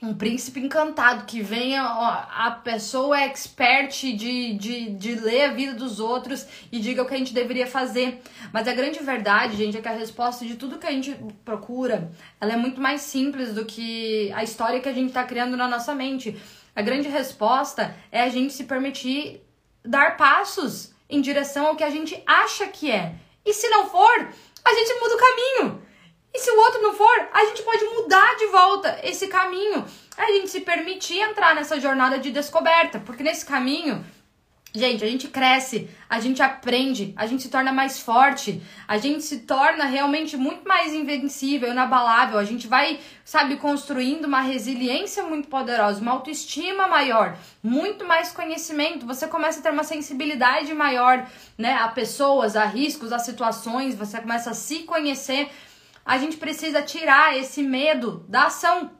[0.00, 5.98] um príncipe encantado, que venha a pessoa expert de, de, de ler a vida dos
[5.98, 8.22] outros e diga o que a gente deveria fazer.
[8.52, 12.12] Mas a grande verdade, gente, é que a resposta de tudo que a gente procura,
[12.40, 15.66] ela é muito mais simples do que a história que a gente está criando na
[15.66, 16.36] nossa mente.
[16.78, 19.42] A grande resposta é a gente se permitir
[19.84, 23.16] dar passos em direção ao que a gente acha que é.
[23.44, 24.28] E se não for,
[24.64, 25.82] a gente muda o caminho.
[26.32, 29.84] E se o outro não for, a gente pode mudar de volta esse caminho.
[30.16, 34.06] A gente se permitir entrar nessa jornada de descoberta, porque nesse caminho,
[34.74, 39.22] gente, a gente cresce, a gente aprende, a gente se torna mais forte, a gente
[39.22, 45.48] se torna realmente muito mais invencível, inabalável, a gente vai, sabe, construindo uma resiliência muito
[45.48, 51.74] poderosa, uma autoestima maior, muito mais conhecimento, você começa a ter uma sensibilidade maior, né,
[51.74, 55.48] a pessoas, a riscos, a situações, você começa a se conhecer.
[56.04, 58.90] A gente precisa tirar esse medo da ação,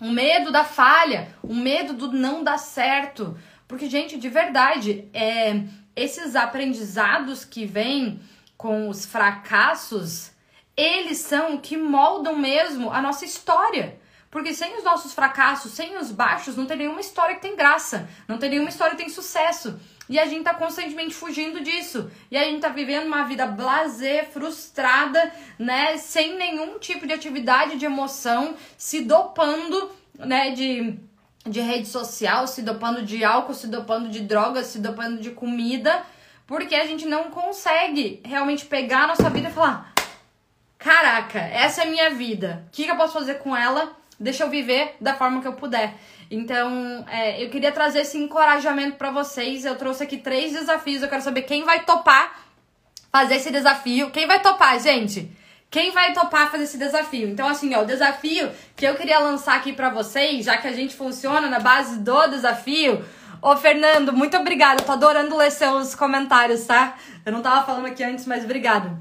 [0.00, 3.36] o medo da falha, o medo do não dar certo.
[3.72, 5.62] Porque, gente, de verdade, é,
[5.96, 8.20] esses aprendizados que vêm
[8.54, 10.30] com os fracassos,
[10.76, 13.98] eles são o que moldam mesmo a nossa história.
[14.30, 18.06] Porque sem os nossos fracassos, sem os baixos, não tem nenhuma história que tem graça,
[18.28, 19.80] não tem nenhuma história que tem sucesso.
[20.06, 22.10] E a gente tá constantemente fugindo disso.
[22.30, 25.96] E a gente tá vivendo uma vida blasé, frustrada, né?
[25.96, 30.50] Sem nenhum tipo de atividade de emoção, se dopando, né?
[30.50, 31.00] De,
[31.46, 36.02] de rede social, se dopando de álcool, se dopando de drogas, se dopando de comida.
[36.46, 39.92] Porque a gente não consegue realmente pegar a nossa vida e falar:
[40.78, 42.64] caraca, essa é a minha vida.
[42.68, 43.92] O que, que eu posso fazer com ela?
[44.18, 45.94] Deixa eu viver da forma que eu puder.
[46.30, 49.64] Então, é, eu queria trazer esse encorajamento para vocês.
[49.64, 51.02] Eu trouxe aqui três desafios.
[51.02, 52.40] Eu quero saber quem vai topar
[53.12, 54.10] fazer esse desafio.
[54.10, 55.30] Quem vai topar, gente?
[55.72, 57.26] Quem vai topar fazer esse desafio?
[57.26, 60.72] Então, assim, ó, o desafio que eu queria lançar aqui para vocês, já que a
[60.72, 63.02] gente funciona na base do desafio.
[63.40, 64.82] Ô, Fernando, muito obrigada.
[64.82, 66.94] Eu tô adorando ler seus comentários, tá?
[67.24, 68.94] Eu não tava falando aqui antes, mas obrigado.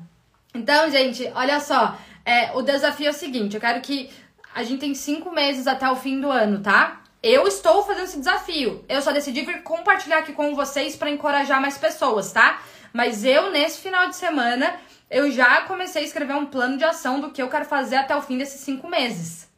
[0.56, 1.98] Então, gente, olha só.
[2.24, 4.10] É, o desafio é o seguinte: eu quero que
[4.56, 7.02] a gente tem cinco meses até o fim do ano, tá?
[7.22, 8.86] Eu estou fazendo esse desafio.
[8.88, 12.62] Eu só decidi vir compartilhar aqui com vocês para encorajar mais pessoas, tá?
[12.94, 14.74] Mas eu, nesse final de semana,
[15.12, 18.16] eu já comecei a escrever um plano de ação do que eu quero fazer até
[18.16, 19.52] o fim desses cinco meses.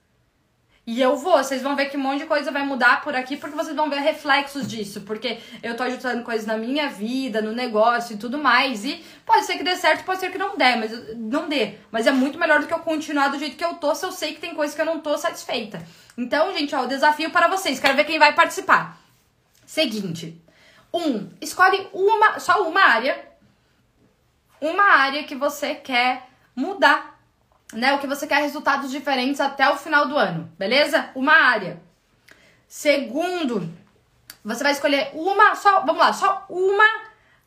[0.86, 3.38] E eu vou, vocês vão ver que um monte de coisa vai mudar por aqui,
[3.38, 5.02] porque vocês vão ver reflexos disso.
[5.02, 8.84] Porque eu tô ajustando coisas na minha vida, no negócio e tudo mais.
[8.84, 11.76] E pode ser que dê certo, pode ser que não dê, mas não dê.
[11.90, 14.12] Mas é muito melhor do que eu continuar do jeito que eu tô, se eu
[14.12, 15.82] sei que tem coisas que eu não tô satisfeita.
[16.18, 17.80] Então, gente, ó, o desafio para vocês.
[17.80, 19.00] Quero ver quem vai participar.
[19.66, 20.42] Seguinte.
[20.94, 23.33] Um, escolhe uma, só uma área.
[24.64, 27.20] Uma área que você quer mudar.
[27.74, 27.94] Né?
[27.94, 30.50] O que você quer resultados diferentes até o final do ano.
[30.58, 31.10] Beleza?
[31.16, 31.82] Uma área.
[32.66, 33.70] Segundo,
[34.42, 36.88] você vai escolher uma, só, vamos lá, só uma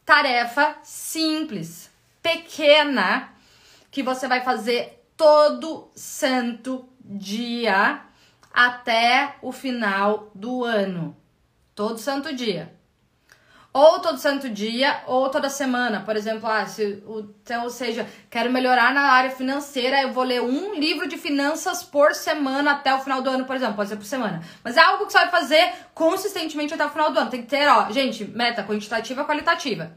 [0.05, 1.91] tarefa simples,
[2.23, 3.33] pequena,
[3.91, 8.03] que você vai fazer todo santo dia
[8.53, 11.17] até o final do ano.
[11.75, 12.76] Todo santo dia.
[13.79, 16.01] Ou todo santo dia, ou toda semana.
[16.01, 17.05] Por exemplo, ah, se,
[17.45, 21.83] então, ou seja, quero melhorar na área financeira, eu vou ler um livro de finanças
[21.83, 23.77] por semana até o final do ano, por exemplo.
[23.77, 24.43] Pode ser por semana.
[24.65, 27.29] Mas é algo que você vai fazer consistentemente até o final do ano.
[27.29, 29.95] Tem que ter, ó, gente, meta quantitativa qualitativa.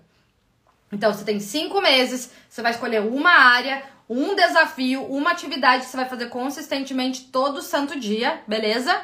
[0.91, 5.89] Então, você tem cinco meses, você vai escolher uma área, um desafio, uma atividade que
[5.89, 8.99] você vai fazer consistentemente todo santo dia, beleza?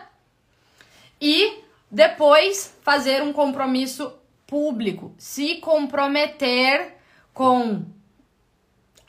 [1.21, 4.11] E depois fazer um compromisso
[4.47, 6.95] público, se comprometer
[7.33, 7.83] com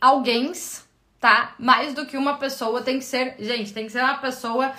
[0.01, 0.53] alguém,
[1.21, 1.55] tá?
[1.59, 4.73] Mais do que uma pessoa, tem que ser, gente, tem que ser uma pessoa.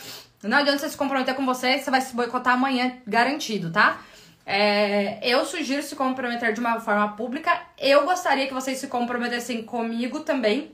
[0.44, 4.00] Não adianta você se comprometer com você, você vai se boicotar amanhã, garantido, tá?
[4.46, 7.52] É, eu sugiro se comprometer de uma forma pública.
[7.78, 10.72] Eu gostaria que vocês se comprometessem comigo também,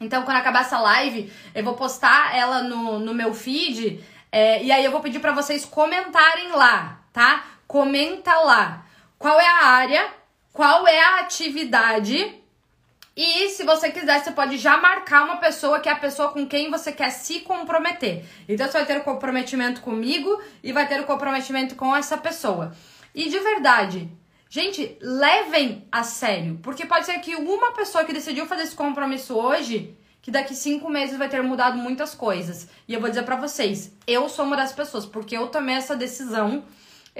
[0.00, 4.02] Então, quando acabar essa live, eu vou postar ela no, no meu feed.
[4.32, 7.44] É, e aí eu vou pedir para vocês comentarem lá, tá?
[7.66, 8.86] Comenta lá.
[9.20, 10.14] Qual é a área?
[10.50, 12.40] Qual é a atividade?
[13.14, 16.46] E se você quiser, você pode já marcar uma pessoa que é a pessoa com
[16.46, 18.24] quem você quer se comprometer.
[18.48, 22.74] Então você vai ter o comprometimento comigo e vai ter o comprometimento com essa pessoa.
[23.14, 24.10] E de verdade,
[24.52, 26.58] Gente, levem a sério.
[26.60, 30.90] Porque pode ser que uma pessoa que decidiu fazer esse compromisso hoje, que daqui cinco
[30.90, 32.66] meses vai ter mudado muitas coisas.
[32.88, 35.94] E eu vou dizer para vocês, eu sou uma das pessoas, porque eu tomei essa
[35.94, 36.64] decisão.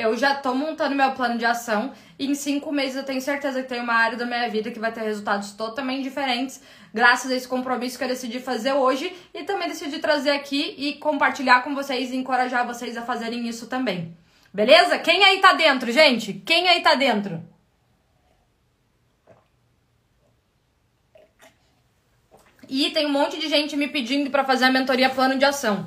[0.00, 3.62] Eu já tô montando meu plano de ação e em cinco meses eu tenho certeza
[3.62, 7.34] que tem uma área da minha vida que vai ter resultados totalmente diferentes, graças a
[7.34, 11.74] esse compromisso que eu decidi fazer hoje e também decidi trazer aqui e compartilhar com
[11.74, 14.16] vocês e encorajar vocês a fazerem isso também.
[14.54, 14.98] Beleza?
[14.98, 16.32] Quem aí tá dentro, gente?
[16.32, 17.42] Quem aí tá dentro?
[22.66, 25.86] E tem um monte de gente me pedindo para fazer a mentoria plano de ação.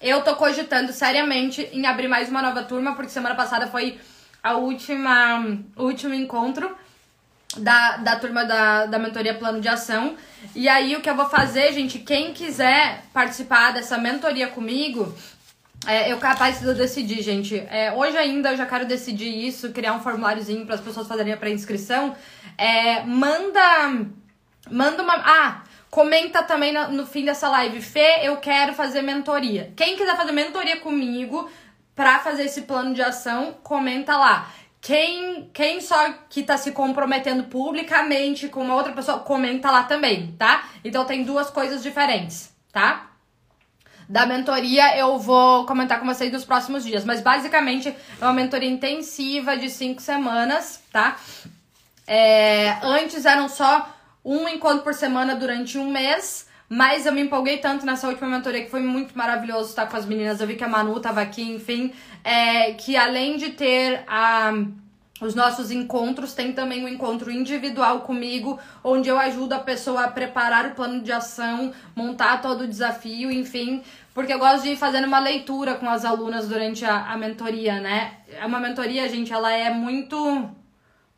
[0.00, 3.98] Eu tô cogitando seriamente em abrir mais uma nova turma, porque semana passada foi
[4.42, 6.76] a última, o último encontro
[7.56, 10.16] da, da turma da, da mentoria plano de ação.
[10.54, 15.12] E aí o que eu vou fazer, gente, quem quiser participar dessa mentoria comigo,
[15.86, 17.56] é, eu capaz de decidir, gente.
[17.68, 21.32] É, hoje ainda eu já quero decidir isso, criar um formuláriozinho para as pessoas fazerem
[21.32, 22.14] a pré-inscrição.
[22.56, 24.06] É, manda.
[24.70, 25.14] Manda uma.
[25.14, 27.80] Ah, comenta também no, fim dessa live.
[27.80, 29.72] Fê, eu quero fazer mentoria.
[29.76, 31.50] Quem quiser fazer mentoria comigo
[31.94, 34.50] para fazer esse plano de ação, comenta lá.
[34.80, 40.34] Quem, quem só que tá se comprometendo publicamente com uma outra pessoa, comenta lá também,
[40.38, 40.68] tá?
[40.84, 43.08] Então tem duas coisas diferentes, tá?
[44.08, 47.04] da mentoria eu vou comentar com vocês nos próximos dias.
[47.04, 51.16] Mas basicamente é uma mentoria intensiva de cinco semanas, tá?
[52.06, 53.86] É, antes eram só
[54.28, 56.46] um encontro por semana durante um mês.
[56.68, 60.04] Mas eu me empolguei tanto nessa última mentoria que foi muito maravilhoso estar com as
[60.04, 60.38] meninas.
[60.38, 61.92] Eu vi que a Manu tava aqui, enfim.
[62.22, 64.52] É, que além de ter a
[65.20, 70.10] os nossos encontros tem também um encontro individual comigo, onde eu ajudo a pessoa a
[70.10, 73.82] preparar o plano de ação, montar todo o desafio, enfim,
[74.14, 77.80] porque eu gosto de ir fazendo uma leitura com as alunas durante a, a mentoria,
[77.80, 78.18] né?
[78.30, 80.48] É uma mentoria, gente, ela é muito,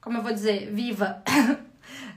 [0.01, 1.23] como eu vou dizer, viva.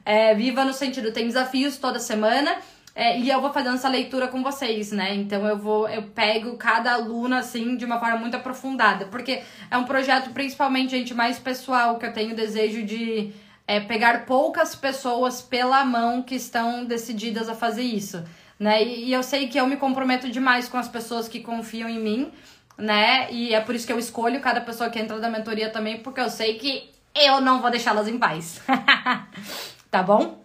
[0.05, 2.57] é, viva no sentido, tem desafios toda semana
[2.95, 5.15] é, e eu vou fazendo essa leitura com vocês, né?
[5.15, 9.41] Então eu vou, eu pego cada aluna assim de uma forma muito aprofundada, porque
[9.71, 13.33] é um projeto principalmente, gente, mais pessoal, que eu tenho desejo de
[13.67, 18.23] é, pegar poucas pessoas pela mão que estão decididas a fazer isso,
[18.59, 18.83] né?
[18.83, 21.99] E, e eu sei que eu me comprometo demais com as pessoas que confiam em
[21.99, 22.31] mim,
[22.77, 23.31] né?
[23.31, 26.21] E é por isso que eu escolho cada pessoa que entra da mentoria também, porque
[26.21, 28.61] eu sei que eu não vou deixá-las em paz.
[29.93, 30.43] tá bom?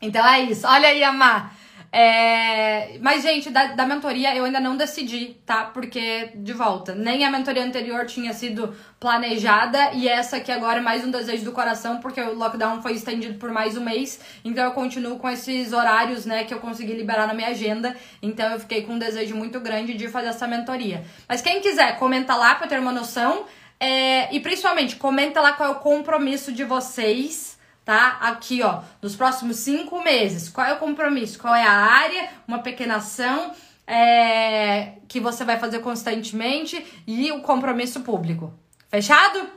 [0.00, 0.64] Então é isso.
[0.64, 1.52] Olha aí, Amar.
[1.90, 2.98] É...
[3.00, 5.64] Mas, gente, da, da mentoria eu ainda não decidi, tá?
[5.64, 10.82] Porque, de volta, nem a mentoria anterior tinha sido planejada e essa aqui agora é
[10.82, 14.20] mais um desejo do coração, porque o lockdown foi estendido por mais um mês.
[14.44, 17.96] Então eu continuo com esses horários, né, que eu consegui liberar na minha agenda.
[18.22, 21.02] Então eu fiquei com um desejo muito grande de fazer essa mentoria.
[21.28, 23.46] Mas quem quiser, comenta lá pra ter uma noção.
[23.80, 24.32] É...
[24.32, 27.55] E principalmente, comenta lá qual é o compromisso de vocês
[27.86, 28.18] tá?
[28.20, 30.48] Aqui, ó, nos próximos cinco meses.
[30.48, 31.38] Qual é o compromisso?
[31.38, 32.28] Qual é a área?
[32.46, 33.52] Uma pequena ação
[33.86, 38.52] é, que você vai fazer constantemente e o compromisso público.
[38.88, 39.48] Fechado?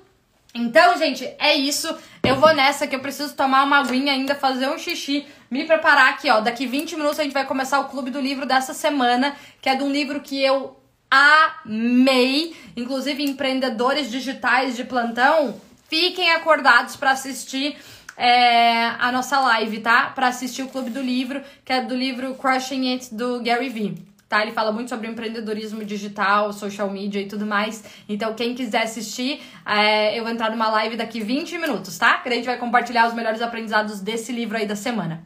[0.54, 1.94] Então, gente, é isso.
[2.24, 6.14] Eu vou nessa que eu preciso tomar uma aguinha ainda, fazer um xixi, me preparar
[6.14, 6.40] aqui, ó.
[6.40, 9.76] Daqui 20 minutos a gente vai começar o clube do livro dessa semana, que é
[9.76, 15.60] de um livro que eu amei, inclusive empreendedores digitais de plantão,
[15.90, 17.76] fiquem acordados para assistir
[18.20, 20.08] é, a nossa live, tá?
[20.08, 23.98] Para assistir o Clube do Livro, que é do livro Crushing It do Gary Vee.
[24.28, 24.44] Tá?
[24.44, 27.84] Ele fala muito sobre empreendedorismo digital, social media e tudo mais.
[28.08, 32.18] Então, quem quiser assistir, é, eu vou entrar numa live daqui 20 minutos, tá?
[32.18, 35.24] Que a gente vai compartilhar os melhores aprendizados desse livro aí da semana.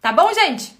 [0.00, 0.72] Tá bom, gente?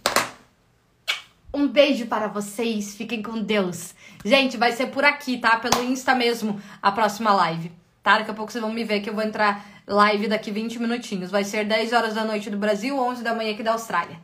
[1.52, 3.92] Um beijo para vocês, fiquem com Deus.
[4.24, 5.56] Gente, vai ser por aqui, tá?
[5.56, 7.72] Pelo Insta mesmo, a próxima live.
[8.02, 8.18] Tá?
[8.18, 11.30] Daqui a pouco vocês vão me ver que eu vou entrar live daqui 20 minutinhos.
[11.30, 14.18] Vai ser 10 horas da noite do Brasil, 11 da manhã aqui da Austrália.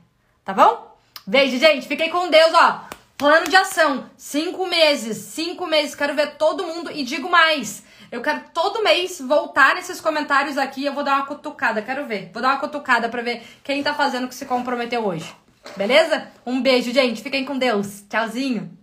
[0.44, 0.96] Tá bom?
[1.26, 1.86] Beijo, gente.
[1.86, 2.84] Fiquei com Deus, ó.
[3.16, 4.10] Plano de ação.
[4.16, 5.16] Cinco meses.
[5.16, 5.94] Cinco meses.
[5.94, 6.90] Quero ver todo mundo.
[6.90, 7.84] E digo mais.
[8.10, 10.84] Eu quero todo mês voltar nesses comentários aqui.
[10.84, 11.80] Eu vou dar uma cutucada.
[11.80, 12.30] Quero ver.
[12.32, 15.32] Vou dar uma cutucada pra ver quem tá fazendo o que se comprometeu hoje.
[15.76, 16.28] Beleza?
[16.44, 17.22] Um beijo, gente.
[17.22, 18.02] Fiquem com Deus.
[18.10, 18.81] Tchauzinho.